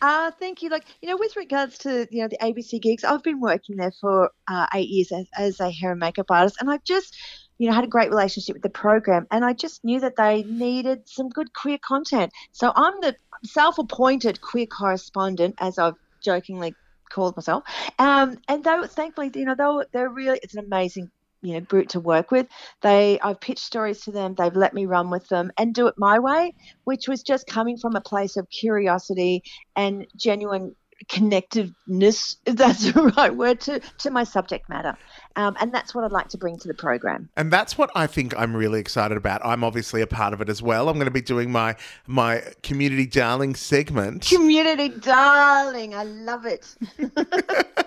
Uh, 0.00 0.30
thank 0.38 0.62
you. 0.62 0.70
Like, 0.70 0.84
you 1.02 1.08
know, 1.08 1.16
with 1.16 1.36
regards 1.36 1.78
to, 1.78 2.06
you 2.10 2.22
know, 2.22 2.28
the 2.28 2.38
ABC 2.38 2.80
gigs, 2.80 3.04
I've 3.04 3.22
been 3.22 3.40
working 3.40 3.76
there 3.76 3.92
for 4.00 4.30
uh, 4.48 4.66
eight 4.74 4.88
years 4.88 5.12
as, 5.12 5.26
as 5.36 5.60
a 5.60 5.70
hair 5.70 5.92
and 5.92 6.00
makeup 6.00 6.30
artist, 6.30 6.56
and 6.60 6.70
I've 6.70 6.84
just, 6.84 7.16
you 7.58 7.68
know, 7.68 7.74
had 7.74 7.84
a 7.84 7.88
great 7.88 8.10
relationship 8.10 8.54
with 8.54 8.62
the 8.62 8.70
program, 8.70 9.26
and 9.30 9.44
I 9.44 9.52
just 9.52 9.84
knew 9.84 10.00
that 10.00 10.16
they 10.16 10.42
needed 10.44 11.08
some 11.08 11.28
good 11.28 11.52
queer 11.52 11.78
content. 11.78 12.32
So 12.52 12.72
I'm 12.74 13.00
the 13.00 13.16
self-appointed 13.44 14.40
queer 14.40 14.66
correspondent, 14.66 15.56
as 15.58 15.78
I've 15.78 15.94
jokingly 16.20 16.74
called 17.10 17.36
myself. 17.36 17.64
Um, 17.98 18.38
and 18.48 18.64
were, 18.64 18.86
thankfully, 18.86 19.30
you 19.34 19.44
know, 19.44 19.54
they 19.54 19.64
were, 19.64 19.86
they're 19.92 20.08
really, 20.08 20.40
it's 20.42 20.54
an 20.54 20.64
amazing 20.64 21.10
you 21.42 21.52
know 21.52 21.60
brute 21.60 21.90
to 21.90 22.00
work 22.00 22.30
with 22.30 22.46
they 22.80 23.20
i've 23.20 23.38
pitched 23.40 23.62
stories 23.64 24.00
to 24.00 24.10
them 24.10 24.34
they've 24.34 24.56
let 24.56 24.72
me 24.72 24.86
run 24.86 25.10
with 25.10 25.28
them 25.28 25.52
and 25.58 25.74
do 25.74 25.86
it 25.86 25.94
my 25.98 26.18
way 26.18 26.54
which 26.84 27.08
was 27.08 27.22
just 27.22 27.46
coming 27.46 27.76
from 27.76 27.94
a 27.94 28.00
place 28.00 28.38
of 28.38 28.48
curiosity 28.48 29.42
and 29.76 30.06
genuine 30.16 30.74
connectedness 31.08 32.36
if 32.46 32.56
that's 32.56 32.92
the 32.92 33.02
right 33.16 33.34
word 33.36 33.60
to 33.60 33.80
to 33.98 34.10
my 34.10 34.24
subject 34.24 34.68
matter 34.68 34.96
um, 35.36 35.56
and 35.60 35.72
that's 35.72 35.94
what 35.94 36.04
i'd 36.04 36.12
like 36.12 36.28
to 36.28 36.38
bring 36.38 36.58
to 36.58 36.68
the 36.68 36.74
program 36.74 37.28
And 37.36 37.52
that's 37.52 37.76
what 37.76 37.90
I 37.94 38.06
think 38.06 38.34
I'm 38.38 38.56
really 38.56 38.80
excited 38.80 39.16
about. 39.16 39.44
I'm 39.44 39.62
obviously 39.62 40.00
a 40.00 40.06
part 40.06 40.32
of 40.32 40.40
it 40.40 40.48
as 40.48 40.62
well. 40.62 40.88
I'm 40.88 40.94
going 40.96 41.06
to 41.06 41.10
be 41.10 41.20
doing 41.20 41.52
my 41.52 41.76
my 42.06 42.42
community 42.62 43.06
darling 43.06 43.54
segment. 43.54 44.26
community 44.26 44.88
darling 44.88 45.94
i 45.94 46.04
love 46.04 46.46
it 46.46 46.74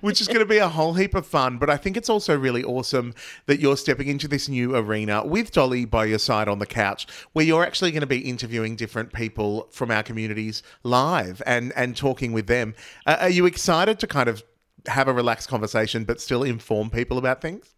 which 0.00 0.20
is 0.20 0.26
going 0.26 0.40
to 0.40 0.46
be 0.46 0.58
a 0.58 0.68
whole 0.68 0.94
heap 0.94 1.14
of 1.14 1.26
fun. 1.26 1.58
But 1.58 1.70
I 1.70 1.76
think 1.76 1.96
it's 1.96 2.08
also 2.08 2.36
really 2.36 2.64
awesome 2.64 3.14
that 3.46 3.60
you're 3.60 3.76
stepping 3.76 4.08
into 4.08 4.28
this 4.28 4.48
new 4.48 4.74
arena 4.76 5.24
with 5.24 5.52
Dolly 5.52 5.84
by 5.84 6.06
your 6.06 6.18
side 6.18 6.48
on 6.48 6.58
the 6.58 6.66
couch, 6.66 7.06
where 7.32 7.44
you're 7.44 7.64
actually 7.64 7.90
going 7.90 8.00
to 8.00 8.06
be 8.06 8.18
interviewing 8.18 8.76
different 8.76 9.12
people 9.12 9.68
from 9.70 9.90
our 9.90 10.02
communities 10.02 10.62
live 10.82 11.42
and 11.46 11.72
and 11.76 11.96
talking 11.96 12.32
with 12.32 12.46
them. 12.46 12.74
Uh, 13.06 13.16
are 13.20 13.30
you 13.30 13.46
excited 13.46 13.98
to 14.00 14.06
kind 14.06 14.28
of 14.28 14.42
have 14.86 15.08
a 15.08 15.12
relaxed 15.12 15.48
conversation, 15.48 16.04
but 16.04 16.20
still 16.20 16.42
inform 16.42 16.90
people 16.90 17.18
about 17.18 17.40
things? 17.40 17.73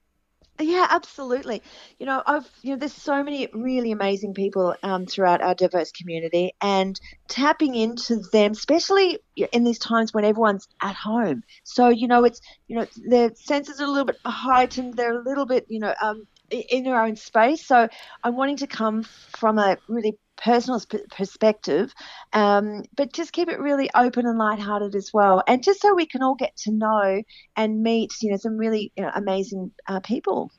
Yeah, 0.59 0.87
absolutely. 0.89 1.63
You 1.99 2.07
know, 2.07 2.23
I've 2.27 2.51
you 2.63 2.71
know, 2.71 2.77
there's 2.79 2.95
so 2.95 3.23
many 3.23 3.49
really 3.53 3.93
amazing 3.93 4.33
people 4.33 4.75
um, 4.83 5.05
throughout 5.05 5.43
our 5.43 5.55
diverse 5.55 5.93
community, 5.93 6.55
and 6.63 6.99
tapping 7.29 7.75
into 7.75 8.21
them, 8.33 8.53
especially 8.53 9.19
in 9.53 9.65
these 9.65 9.79
times 9.79 10.15
when 10.15 10.25
everyone's 10.25 10.67
at 10.81 10.95
home. 10.97 11.43
So 11.65 11.89
you 11.91 12.09
know, 12.09 12.25
it's 12.25 12.41
you 12.69 12.77
know, 12.79 12.87
their 13.07 13.35
senses 13.35 13.81
are 13.81 13.85
a 13.85 13.91
little 13.91 14.07
bit 14.07 14.17
heightened. 14.25 14.95
They're 14.95 15.21
a 15.21 15.23
little 15.29 15.45
bit 15.45 15.67
you 15.69 15.81
know 15.81 15.95
um, 16.01 16.27
in 16.51 16.85
their 16.85 17.03
own 17.03 17.17
space. 17.17 17.67
So 17.67 17.89
I'm 18.25 18.37
wanting 18.37 18.57
to 18.59 18.67
come 18.67 19.03
from 19.03 19.59
a 19.59 19.77
really 19.89 20.17
personal 20.37 20.81
sp- 20.81 21.09
perspective, 21.11 21.93
um, 22.33 22.85
but 22.97 23.13
just 23.13 23.33
keep 23.33 23.49
it 23.49 23.59
really 23.59 23.91
open 23.95 24.27
and 24.27 24.39
lighthearted 24.39 24.95
as 24.95 25.13
well, 25.13 25.43
and 25.47 25.63
just 25.63 25.81
so 25.81 25.95
we 25.95 26.07
can 26.07 26.23
all 26.23 26.35
get 26.35 26.57
to 26.57 26.71
know 26.71 27.23
and 27.57 27.83
meet 27.83 28.13
you 28.21 28.31
know 28.31 28.37
some 28.37 28.57
really 28.57 28.93
you 28.97 29.05
know, 29.05 29.11
amazing 29.15 29.73
uh, 29.87 30.01
people. 30.01 30.51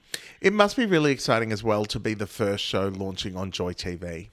It 0.42 0.54
must 0.54 0.76
be 0.76 0.86
really 0.86 1.12
exciting 1.12 1.52
as 1.52 1.64
well 1.64 1.86
to 1.86 2.00
be 2.00 2.14
the 2.14 2.28
first 2.28 2.64
show 2.64 2.88
launching 2.88 3.36
on 3.36 3.52
Joy 3.52 3.74
TV. 3.74 4.30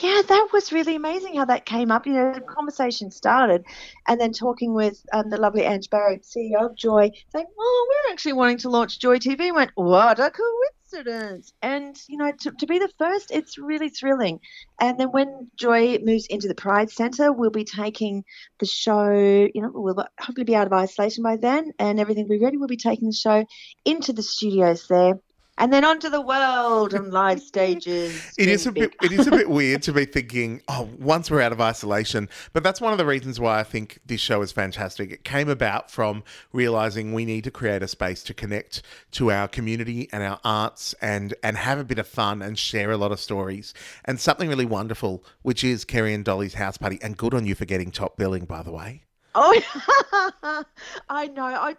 Yeah, 0.00 0.20
that 0.28 0.48
was 0.52 0.72
really 0.72 0.94
amazing 0.94 1.36
how 1.36 1.46
that 1.46 1.64
came 1.64 1.90
up. 1.90 2.06
You 2.06 2.12
know, 2.12 2.34
the 2.34 2.40
conversation 2.42 3.10
started, 3.10 3.64
and 4.06 4.20
then 4.20 4.32
talking 4.32 4.74
with 4.74 5.04
um, 5.12 5.30
the 5.30 5.38
lovely 5.38 5.62
Ange 5.62 5.88
Barry, 5.88 6.18
CEO 6.18 6.66
of 6.66 6.76
Joy, 6.76 7.10
saying, 7.32 7.46
"Oh, 7.58 7.86
we're 7.88 8.12
actually 8.12 8.34
wanting 8.34 8.58
to 8.58 8.68
launch 8.68 9.00
Joy 9.00 9.18
TV." 9.18 9.54
Went, 9.54 9.70
what 9.74 10.18
a 10.18 10.30
coincidence! 10.30 10.75
And 11.62 11.96
you 12.08 12.16
know, 12.16 12.32
to, 12.40 12.52
to 12.52 12.66
be 12.66 12.78
the 12.78 12.90
first, 12.98 13.30
it's 13.30 13.58
really 13.58 13.88
thrilling. 13.88 14.40
And 14.80 14.98
then 14.98 15.08
when 15.08 15.50
Joy 15.56 15.98
moves 16.02 16.26
into 16.26 16.48
the 16.48 16.54
Pride 16.54 16.90
Centre, 16.90 17.32
we'll 17.32 17.50
be 17.50 17.64
taking 17.64 18.24
the 18.60 18.66
show. 18.66 19.10
You 19.12 19.62
know, 19.62 19.70
we'll 19.74 20.04
hopefully 20.20 20.44
be 20.44 20.56
out 20.56 20.66
of 20.66 20.72
isolation 20.72 21.22
by 21.22 21.36
then, 21.36 21.72
and 21.78 21.98
everything 21.98 22.24
will 22.24 22.38
be 22.38 22.44
ready. 22.44 22.56
We'll 22.56 22.68
be 22.68 22.76
taking 22.76 23.08
the 23.08 23.14
show 23.14 23.44
into 23.84 24.12
the 24.12 24.22
studios 24.22 24.86
there. 24.88 25.20
And 25.58 25.72
then 25.72 25.84
onto 25.84 26.10
the 26.10 26.20
world 26.20 26.92
and 26.92 27.12
live 27.12 27.40
stages. 27.40 28.22
It 28.38 28.48
is 28.48 28.66
a 28.66 28.72
bit. 28.72 28.94
It 29.02 29.12
is 29.12 29.26
a 29.26 29.30
bit 29.30 29.48
weird 29.48 29.82
to 29.82 29.92
be 29.92 30.04
thinking, 30.04 30.60
oh, 30.68 30.90
once 30.98 31.30
we're 31.30 31.40
out 31.40 31.52
of 31.52 31.60
isolation. 31.60 32.28
But 32.52 32.62
that's 32.62 32.80
one 32.80 32.92
of 32.92 32.98
the 32.98 33.06
reasons 33.06 33.40
why 33.40 33.58
I 33.58 33.62
think 33.62 33.98
this 34.04 34.20
show 34.20 34.42
is 34.42 34.52
fantastic. 34.52 35.10
It 35.10 35.24
came 35.24 35.48
about 35.48 35.90
from 35.90 36.22
realizing 36.52 37.14
we 37.14 37.24
need 37.24 37.44
to 37.44 37.50
create 37.50 37.82
a 37.82 37.88
space 37.88 38.22
to 38.24 38.34
connect 38.34 38.82
to 39.12 39.30
our 39.30 39.48
community 39.48 40.08
and 40.12 40.22
our 40.22 40.38
arts, 40.44 40.94
and 41.00 41.32
and 41.42 41.56
have 41.56 41.78
a 41.78 41.84
bit 41.84 41.98
of 41.98 42.06
fun 42.06 42.42
and 42.42 42.58
share 42.58 42.90
a 42.90 42.98
lot 42.98 43.12
of 43.12 43.20
stories. 43.20 43.72
And 44.04 44.20
something 44.20 44.48
really 44.48 44.66
wonderful, 44.66 45.24
which 45.42 45.64
is 45.64 45.86
Kerrie 45.86 46.12
and 46.12 46.24
Dolly's 46.24 46.54
house 46.54 46.76
party. 46.76 46.98
And 47.00 47.16
good 47.16 47.32
on 47.32 47.46
you 47.46 47.54
for 47.54 47.64
getting 47.64 47.90
top 47.90 48.18
billing, 48.18 48.44
by 48.44 48.62
the 48.62 48.72
way. 48.72 49.05
Oh, 49.38 50.64
I 51.10 51.26
know. 51.28 51.44
I, 51.44 51.74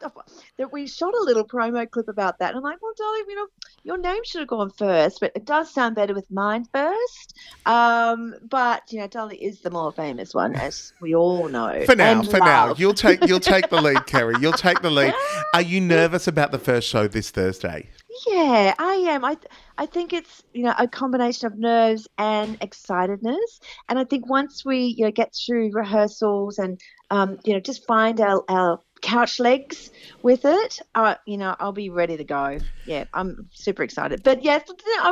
that 0.57 0.71
we 0.71 0.87
shot 0.87 1.15
a 1.15 1.23
little 1.23 1.43
promo 1.43 1.89
clip 1.89 2.07
about 2.07 2.37
that. 2.37 2.49
And 2.49 2.57
I'm 2.57 2.63
like, 2.63 2.79
well, 2.81 2.93
Dolly, 2.95 3.19
you 3.27 3.35
know, 3.35 3.47
your 3.83 3.97
name 3.97 4.23
should 4.23 4.39
have 4.39 4.47
gone 4.47 4.69
first, 4.69 5.19
but 5.19 5.31
it 5.35 5.45
does 5.45 5.73
sound 5.73 5.95
better 5.95 6.13
with 6.13 6.29
mine 6.29 6.67
first. 6.71 7.33
Um, 7.65 8.35
but 8.47 8.83
you 8.91 8.99
know, 8.99 9.07
Dolly 9.07 9.37
is 9.37 9.61
the 9.61 9.71
more 9.71 9.91
famous 9.91 10.35
one, 10.35 10.55
as 10.55 10.93
we 11.01 11.15
all 11.15 11.47
know. 11.49 11.83
For 11.85 11.95
now, 11.95 12.21
for 12.21 12.39
now, 12.39 12.75
you'll 12.75 12.93
take 12.93 13.25
you'll 13.27 13.39
take 13.39 13.69
the 13.69 13.81
lead, 13.81 14.05
Kerrie. 14.05 14.35
You'll 14.39 14.53
take 14.53 14.81
the 14.81 14.91
lead. 14.91 15.15
Are 15.55 15.61
you 15.61 15.81
nervous 15.81 16.27
about 16.27 16.51
the 16.51 16.59
first 16.59 16.87
show 16.87 17.07
this 17.07 17.31
Thursday? 17.31 17.89
Yeah, 18.25 18.73
I 18.79 18.93
am. 19.09 19.23
I 19.25 19.35
th- 19.35 19.51
I 19.77 19.85
think 19.85 20.13
it's 20.13 20.43
you 20.53 20.63
know 20.63 20.73
a 20.77 20.87
combination 20.87 21.47
of 21.47 21.57
nerves 21.57 22.07
and 22.17 22.59
excitedness, 22.59 23.59
and 23.89 23.99
I 23.99 24.03
think 24.05 24.27
once 24.29 24.65
we 24.65 24.95
you 24.97 25.05
know 25.05 25.11
get 25.11 25.35
through 25.35 25.71
rehearsals 25.73 26.57
and 26.57 26.79
um, 27.11 27.37
you 27.43 27.53
know 27.53 27.59
just 27.59 27.85
find 27.85 28.19
our, 28.19 28.43
our 28.49 28.79
couch 29.01 29.39
legs 29.39 29.91
with 30.23 30.45
it, 30.45 30.79
uh, 30.95 31.15
you 31.25 31.37
know 31.37 31.55
I'll 31.59 31.73
be 31.73 31.89
ready 31.89 32.17
to 32.17 32.23
go. 32.23 32.57
Yeah, 32.85 33.05
I'm 33.13 33.49
super 33.51 33.83
excited. 33.83 34.23
But 34.23 34.43
yes, 34.43 34.63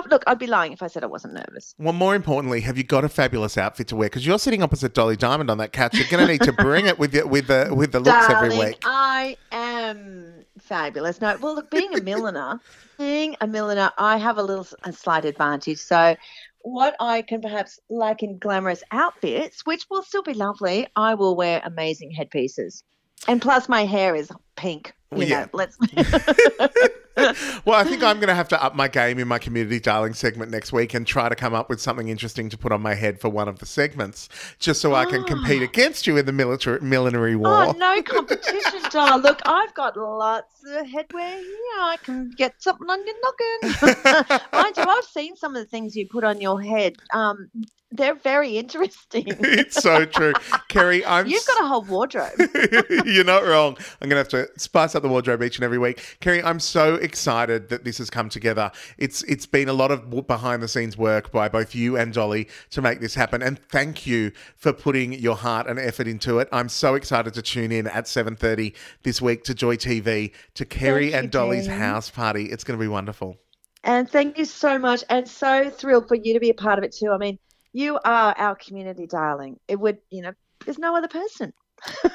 look, 0.09 0.23
I'd 0.25 0.39
be 0.39 0.47
lying 0.47 0.73
if 0.73 0.81
I 0.81 0.87
said 0.87 1.03
I 1.03 1.07
wasn't 1.07 1.33
nervous. 1.33 1.75
Well, 1.77 1.93
more 1.93 2.15
importantly, 2.15 2.61
have 2.61 2.77
you 2.77 2.83
got 2.83 3.03
a 3.03 3.09
fabulous 3.09 3.57
outfit 3.57 3.89
to 3.89 3.95
wear? 3.95 4.07
Because 4.07 4.25
you're 4.25 4.39
sitting 4.39 4.63
opposite 4.63 4.93
Dolly 4.93 5.17
Diamond 5.17 5.51
on 5.51 5.59
that 5.59 5.73
couch. 5.73 5.95
You're 5.95 6.07
going 6.09 6.25
to 6.25 6.31
need 6.31 6.41
to 6.41 6.53
bring 6.53 6.87
it 6.87 6.97
with 6.97 7.13
you, 7.13 7.27
with 7.27 7.47
the 7.47 7.71
with 7.75 7.91
the 7.91 7.99
looks 7.99 8.29
every 8.29 8.57
week. 8.57 8.81
I 8.83 9.37
am 9.51 10.24
fabulous. 10.65 11.21
No, 11.21 11.37
well, 11.37 11.55
look, 11.55 11.69
being 11.71 11.93
a 11.93 12.01
milliner, 12.03 12.59
being 12.97 13.35
a 13.41 13.47
milliner, 13.47 13.91
I 13.97 14.17
have 14.17 14.37
a 14.37 14.43
little 14.43 14.67
a 14.83 14.91
slight 14.91 15.25
advantage. 15.25 15.79
So 15.79 16.15
what 16.61 16.95
I 16.99 17.21
can 17.21 17.41
perhaps 17.41 17.79
lack 17.89 18.23
in 18.23 18.37
glamorous 18.39 18.83
outfits, 18.91 19.65
which 19.65 19.85
will 19.89 20.03
still 20.03 20.23
be 20.23 20.33
lovely, 20.33 20.87
I 20.95 21.13
will 21.13 21.35
wear 21.35 21.61
amazing 21.63 22.11
headpieces. 22.11 22.83
And 23.27 23.41
plus, 23.41 23.69
my 23.69 23.85
hair 23.85 24.15
is 24.15 24.31
pink. 24.55 24.93
You 25.11 25.17
Well, 25.19 25.27
yeah. 25.27 25.39
know, 25.41 25.49
let's. 25.53 25.77
well, 27.17 27.75
I 27.79 27.83
think 27.83 28.03
I'm 28.03 28.17
going 28.17 28.27
to 28.27 28.35
have 28.35 28.49
to 28.49 28.63
up 28.63 28.75
my 28.75 28.87
game 28.87 29.19
in 29.19 29.27
my 29.27 29.39
community 29.39 29.79
darling 29.79 30.13
segment 30.13 30.51
next 30.51 30.73
week 30.73 30.93
and 30.93 31.07
try 31.07 31.29
to 31.29 31.35
come 31.35 31.53
up 31.53 31.69
with 31.69 31.79
something 31.79 32.09
interesting 32.09 32.49
to 32.49 32.57
put 32.57 32.71
on 32.71 32.81
my 32.81 32.93
head 32.93 33.21
for 33.21 33.29
one 33.29 33.47
of 33.47 33.59
the 33.59 33.65
segments, 33.65 34.27
just 34.59 34.81
so 34.81 34.93
I 34.93 35.05
can 35.05 35.23
compete 35.23 35.61
against 35.61 36.07
you 36.07 36.17
in 36.17 36.25
the 36.25 36.33
military 36.33 36.81
millinery 36.81 37.35
war. 37.35 37.65
Oh, 37.65 37.71
no 37.71 38.01
competition, 38.01 38.81
doll. 38.89 39.19
Look, 39.19 39.41
I've 39.45 39.73
got 39.73 39.95
lots 39.97 40.63
of 40.65 40.85
headwear 40.87 41.37
here. 41.37 41.79
I 41.79 41.97
can 42.03 42.31
get 42.31 42.61
something 42.61 42.89
on 42.89 42.99
your 43.05 43.15
noggin. 43.23 44.39
Mind 44.53 44.77
you, 44.77 44.83
I've 44.83 45.05
seen 45.05 45.35
some 45.35 45.55
of 45.55 45.61
the 45.61 45.69
things 45.69 45.95
you 45.95 46.07
put 46.07 46.23
on 46.23 46.41
your 46.41 46.61
head. 46.61 46.97
Um, 47.13 47.49
they're 47.91 48.15
very 48.15 48.57
interesting. 48.57 49.23
it's 49.27 49.81
so 49.81 50.05
true, 50.05 50.33
Kerrie. 50.69 51.05
I'm 51.05 51.27
You've 51.27 51.45
got 51.45 51.63
a 51.63 51.67
whole 51.67 51.83
wardrobe. 51.83 52.31
You're 53.05 53.23
not 53.23 53.45
wrong. 53.45 53.77
I'm 54.01 54.09
going 54.09 54.23
to 54.23 54.37
have 54.37 54.47
to 54.47 54.59
spice 54.59 54.95
up 54.95 55.03
the 55.03 55.09
wardrobe 55.09 55.43
each 55.43 55.57
and 55.57 55.63
every 55.63 55.77
week. 55.77 56.17
Kerrie, 56.19 56.43
I'm 56.43 56.59
so 56.59 56.95
excited 56.95 57.69
that 57.69 57.83
this 57.83 57.97
has 57.99 58.09
come 58.09 58.29
together. 58.29 58.71
It's 58.97 59.23
it's 59.23 59.45
been 59.45 59.69
a 59.69 59.73
lot 59.73 59.91
of 59.91 60.27
behind 60.27 60.61
the 60.61 60.67
scenes 60.67 60.97
work 60.97 61.31
by 61.31 61.47
both 61.47 61.75
you 61.75 61.95
and 61.97 62.13
Dolly 62.13 62.47
to 62.71 62.81
make 62.81 62.99
this 62.99 63.15
happen. 63.15 63.41
And 63.41 63.59
thank 63.59 64.05
you 64.05 64.31
for 64.55 64.73
putting 64.73 65.13
your 65.13 65.35
heart 65.35 65.67
and 65.67 65.79
effort 65.79 66.07
into 66.07 66.39
it. 66.39 66.49
I'm 66.51 66.69
so 66.69 66.95
excited 66.95 67.33
to 67.35 67.41
tune 67.41 67.71
in 67.71 67.87
at 67.87 68.05
7:30 68.05 68.73
this 69.03 69.21
week 69.21 69.43
to 69.45 69.53
Joy 69.53 69.75
TV 69.77 70.33
to 70.55 70.65
Kerrie 70.65 71.11
Thank 71.11 71.15
and 71.15 71.23
you, 71.25 71.29
Dolly's 71.29 71.67
Dean. 71.67 71.77
house 71.77 72.09
party. 72.09 72.45
It's 72.45 72.63
going 72.63 72.77
to 72.79 72.83
be 72.83 72.89
wonderful. 72.89 73.37
And 73.83 74.09
thank 74.09 74.39
you 74.39 74.45
so 74.45 74.79
much. 74.79 75.03
And 75.09 75.27
so 75.27 75.69
thrilled 75.69 76.07
for 76.07 76.15
you 76.15 76.33
to 76.33 76.39
be 76.39 76.49
a 76.49 76.55
part 76.55 76.79
of 76.79 76.83
it 76.83 76.91
too. 76.91 77.11
I 77.11 77.17
mean, 77.17 77.37
you 77.75 77.99
are 78.05 78.33
our 78.37 78.55
community 78.55 79.05
darling. 79.05 79.59
It 79.67 79.77
would, 79.77 79.97
you 80.09 80.21
know, 80.21 80.31
there's 80.63 80.79
no 80.79 80.95
other 80.95 81.09
person. 81.09 81.51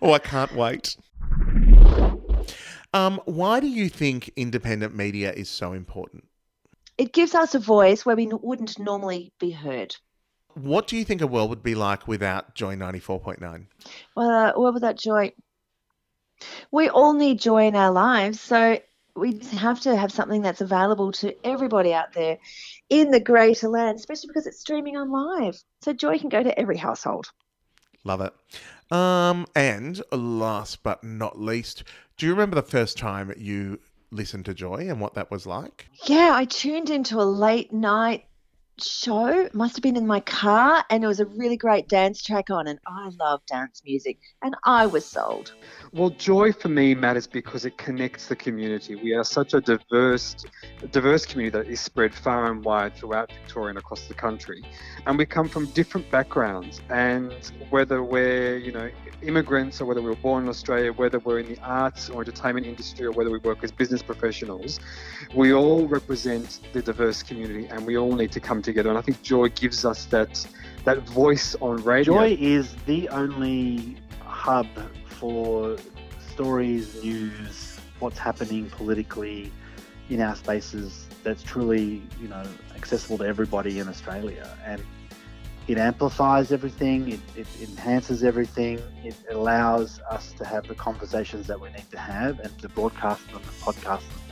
oh, 0.00 0.12
I 0.14 0.18
can't 0.18 0.54
wait. 0.54 0.96
Um, 2.94 3.20
why 3.26 3.60
do 3.60 3.66
you 3.66 3.90
think 3.90 4.30
independent 4.34 4.96
media 4.96 5.30
is 5.30 5.50
so 5.50 5.74
important? 5.74 6.24
It 6.96 7.12
gives 7.12 7.34
us 7.34 7.54
a 7.54 7.58
voice 7.58 8.06
where 8.06 8.16
we 8.16 8.28
wouldn't 8.28 8.78
normally 8.78 9.30
be 9.38 9.50
heard. 9.50 9.94
What 10.54 10.86
do 10.86 10.96
you 10.96 11.04
think 11.04 11.20
a 11.20 11.26
world 11.26 11.50
would 11.50 11.62
be 11.62 11.74
like 11.74 12.08
without 12.08 12.54
Joy 12.54 12.76
94.9? 12.76 13.66
Well, 14.16 14.30
uh, 14.30 14.52
what 14.54 14.72
was 14.72 14.80
that 14.80 14.98
joy? 14.98 15.32
We 16.70 16.88
all 16.88 17.12
need 17.12 17.40
joy 17.40 17.66
in 17.66 17.76
our 17.76 17.90
lives, 17.90 18.40
so 18.40 18.78
we 19.16 19.40
have 19.52 19.80
to 19.80 19.96
have 19.96 20.12
something 20.12 20.42
that's 20.42 20.60
available 20.60 21.12
to 21.12 21.34
everybody 21.46 21.94
out 21.94 22.12
there 22.12 22.38
in 22.90 23.10
the 23.10 23.20
greater 23.20 23.68
land, 23.68 23.98
especially 23.98 24.28
because 24.28 24.46
it's 24.46 24.60
streaming 24.60 24.96
on 24.96 25.10
live. 25.10 25.62
So 25.82 25.92
joy 25.92 26.18
can 26.18 26.28
go 26.28 26.42
to 26.42 26.58
every 26.58 26.76
household. 26.76 27.30
Love 28.04 28.20
it. 28.20 28.34
Um, 28.94 29.46
and 29.54 30.02
last 30.12 30.82
but 30.82 31.02
not 31.02 31.40
least, 31.40 31.84
do 32.16 32.26
you 32.26 32.32
remember 32.32 32.56
the 32.56 32.62
first 32.62 32.98
time 32.98 33.32
you 33.36 33.80
listened 34.10 34.44
to 34.44 34.54
Joy 34.54 34.88
and 34.88 35.00
what 35.00 35.14
that 35.14 35.30
was 35.30 35.46
like? 35.46 35.88
Yeah, 36.04 36.30
I 36.32 36.44
tuned 36.44 36.90
into 36.90 37.20
a 37.20 37.24
late 37.24 37.72
night 37.72 38.26
show. 38.80 39.48
Must 39.52 39.76
have 39.76 39.82
been 39.82 39.96
in 39.96 40.06
my 40.06 40.20
car, 40.20 40.84
and 40.90 41.02
there 41.02 41.08
was 41.08 41.20
a 41.20 41.26
really 41.26 41.56
great 41.56 41.88
dance 41.88 42.22
track 42.22 42.50
on, 42.50 42.66
and 42.66 42.78
I 42.86 43.10
love 43.20 43.44
dance 43.46 43.82
music, 43.84 44.18
and 44.42 44.56
I 44.64 44.86
was 44.86 45.04
sold. 45.04 45.52
Well, 45.92 46.10
joy 46.10 46.52
for 46.52 46.68
me 46.68 46.94
matters 46.94 47.26
because 47.26 47.64
it 47.64 47.78
connects 47.78 48.26
the 48.26 48.36
community. 48.36 48.96
We 48.96 49.14
are 49.14 49.24
such 49.24 49.54
a 49.54 49.60
diverse, 49.60 50.36
diverse 50.90 51.24
community 51.26 51.58
that 51.58 51.68
is 51.68 51.80
spread 51.80 52.14
far 52.14 52.50
and 52.50 52.64
wide 52.64 52.96
throughout 52.96 53.30
Victoria 53.30 53.70
and 53.70 53.78
across 53.78 54.06
the 54.08 54.14
country, 54.14 54.64
and 55.06 55.16
we 55.18 55.26
come 55.26 55.48
from 55.48 55.66
different 55.66 56.10
backgrounds. 56.10 56.80
And 56.90 57.32
whether 57.70 58.02
we're, 58.02 58.56
you 58.56 58.72
know, 58.72 58.90
immigrants 59.22 59.80
or 59.80 59.86
whether 59.86 60.02
we 60.02 60.08
were 60.08 60.16
born 60.16 60.44
in 60.44 60.48
Australia, 60.48 60.92
whether 60.92 61.18
we're 61.20 61.38
in 61.38 61.46
the 61.46 61.58
arts 61.62 62.10
or 62.10 62.22
entertainment 62.22 62.66
industry, 62.66 63.06
or 63.06 63.12
whether 63.12 63.30
we 63.30 63.38
work 63.38 63.62
as 63.62 63.70
business 63.70 64.02
professionals, 64.02 64.80
we 65.34 65.52
all 65.52 65.86
represent 65.86 66.60
the 66.72 66.82
diverse 66.82 67.22
community, 67.22 67.66
and 67.68 67.86
we 67.86 67.96
all 67.96 68.14
need 68.14 68.32
to 68.32 68.40
come 68.40 68.60
together. 68.64 68.90
And 68.90 68.98
I 68.98 69.02
think 69.02 69.22
joy 69.22 69.48
gives 69.50 69.84
us 69.84 70.06
that 70.06 70.44
that 70.84 70.98
voice 71.08 71.54
on 71.60 71.82
radio. 71.84 72.14
Joy 72.14 72.36
is 72.40 72.74
the 72.86 73.08
only 73.10 73.96
hub 74.20 74.66
for 75.06 75.76
stories, 76.32 77.02
news, 77.02 77.78
what's 78.00 78.18
happening 78.18 78.68
politically 78.70 79.52
in 80.10 80.20
our 80.20 80.36
spaces 80.36 81.06
that's 81.22 81.42
truly, 81.42 82.02
you 82.20 82.28
know, 82.28 82.42
accessible 82.74 83.16
to 83.18 83.24
everybody 83.24 83.78
in 83.78 83.88
Australia. 83.88 84.56
And 84.64 84.82
it 85.66 85.78
amplifies 85.78 86.52
everything, 86.52 87.08
it, 87.08 87.20
it 87.36 87.46
enhances 87.62 88.22
everything, 88.22 88.82
it 89.02 89.14
allows 89.30 89.98
us 90.10 90.32
to 90.32 90.44
have 90.44 90.68
the 90.68 90.74
conversations 90.74 91.46
that 91.46 91.58
we 91.58 91.70
need 91.70 91.90
to 91.90 91.98
have 91.98 92.38
and 92.40 92.58
to 92.58 92.68
broadcast 92.68 93.26
them 93.28 93.36
and 93.36 93.52
podcast 93.62 94.06
them. 94.08 94.23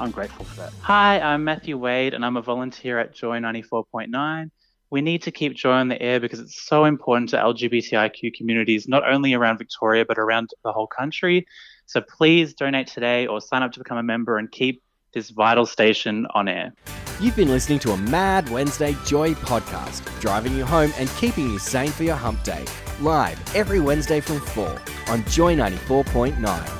And 0.00 0.06
I'm 0.06 0.12
grateful 0.12 0.46
for 0.46 0.60
that. 0.62 0.72
Hi, 0.80 1.20
I'm 1.20 1.44
Matthew 1.44 1.76
Wade, 1.76 2.14
and 2.14 2.24
I'm 2.24 2.36
a 2.36 2.42
volunteer 2.42 2.98
at 2.98 3.14
Joy 3.14 3.38
94.9. 3.38 4.50
We 4.90 5.02
need 5.02 5.22
to 5.22 5.30
keep 5.30 5.54
Joy 5.54 5.72
on 5.72 5.88
the 5.88 6.00
air 6.00 6.18
because 6.18 6.40
it's 6.40 6.60
so 6.62 6.84
important 6.84 7.28
to 7.30 7.36
LGBTIQ 7.36 8.34
communities, 8.34 8.88
not 8.88 9.06
only 9.06 9.34
around 9.34 9.58
Victoria, 9.58 10.04
but 10.04 10.18
around 10.18 10.50
the 10.64 10.72
whole 10.72 10.86
country. 10.86 11.46
So 11.86 12.00
please 12.00 12.54
donate 12.54 12.86
today 12.86 13.26
or 13.26 13.40
sign 13.40 13.62
up 13.62 13.72
to 13.72 13.78
become 13.78 13.98
a 13.98 14.02
member 14.02 14.38
and 14.38 14.50
keep 14.50 14.82
this 15.12 15.30
vital 15.30 15.66
station 15.66 16.26
on 16.34 16.48
air. 16.48 16.72
You've 17.20 17.36
been 17.36 17.50
listening 17.50 17.78
to 17.80 17.92
a 17.92 17.96
Mad 17.98 18.48
Wednesday 18.48 18.96
Joy 19.04 19.34
podcast, 19.34 20.02
driving 20.20 20.56
you 20.56 20.64
home 20.64 20.92
and 20.96 21.08
keeping 21.18 21.50
you 21.50 21.58
sane 21.58 21.90
for 21.90 22.04
your 22.04 22.16
hump 22.16 22.42
day. 22.42 22.64
Live 23.00 23.38
every 23.54 23.80
Wednesday 23.80 24.20
from 24.20 24.40
4 24.40 24.80
on 25.08 25.24
Joy 25.26 25.54
94.9. 25.56 26.79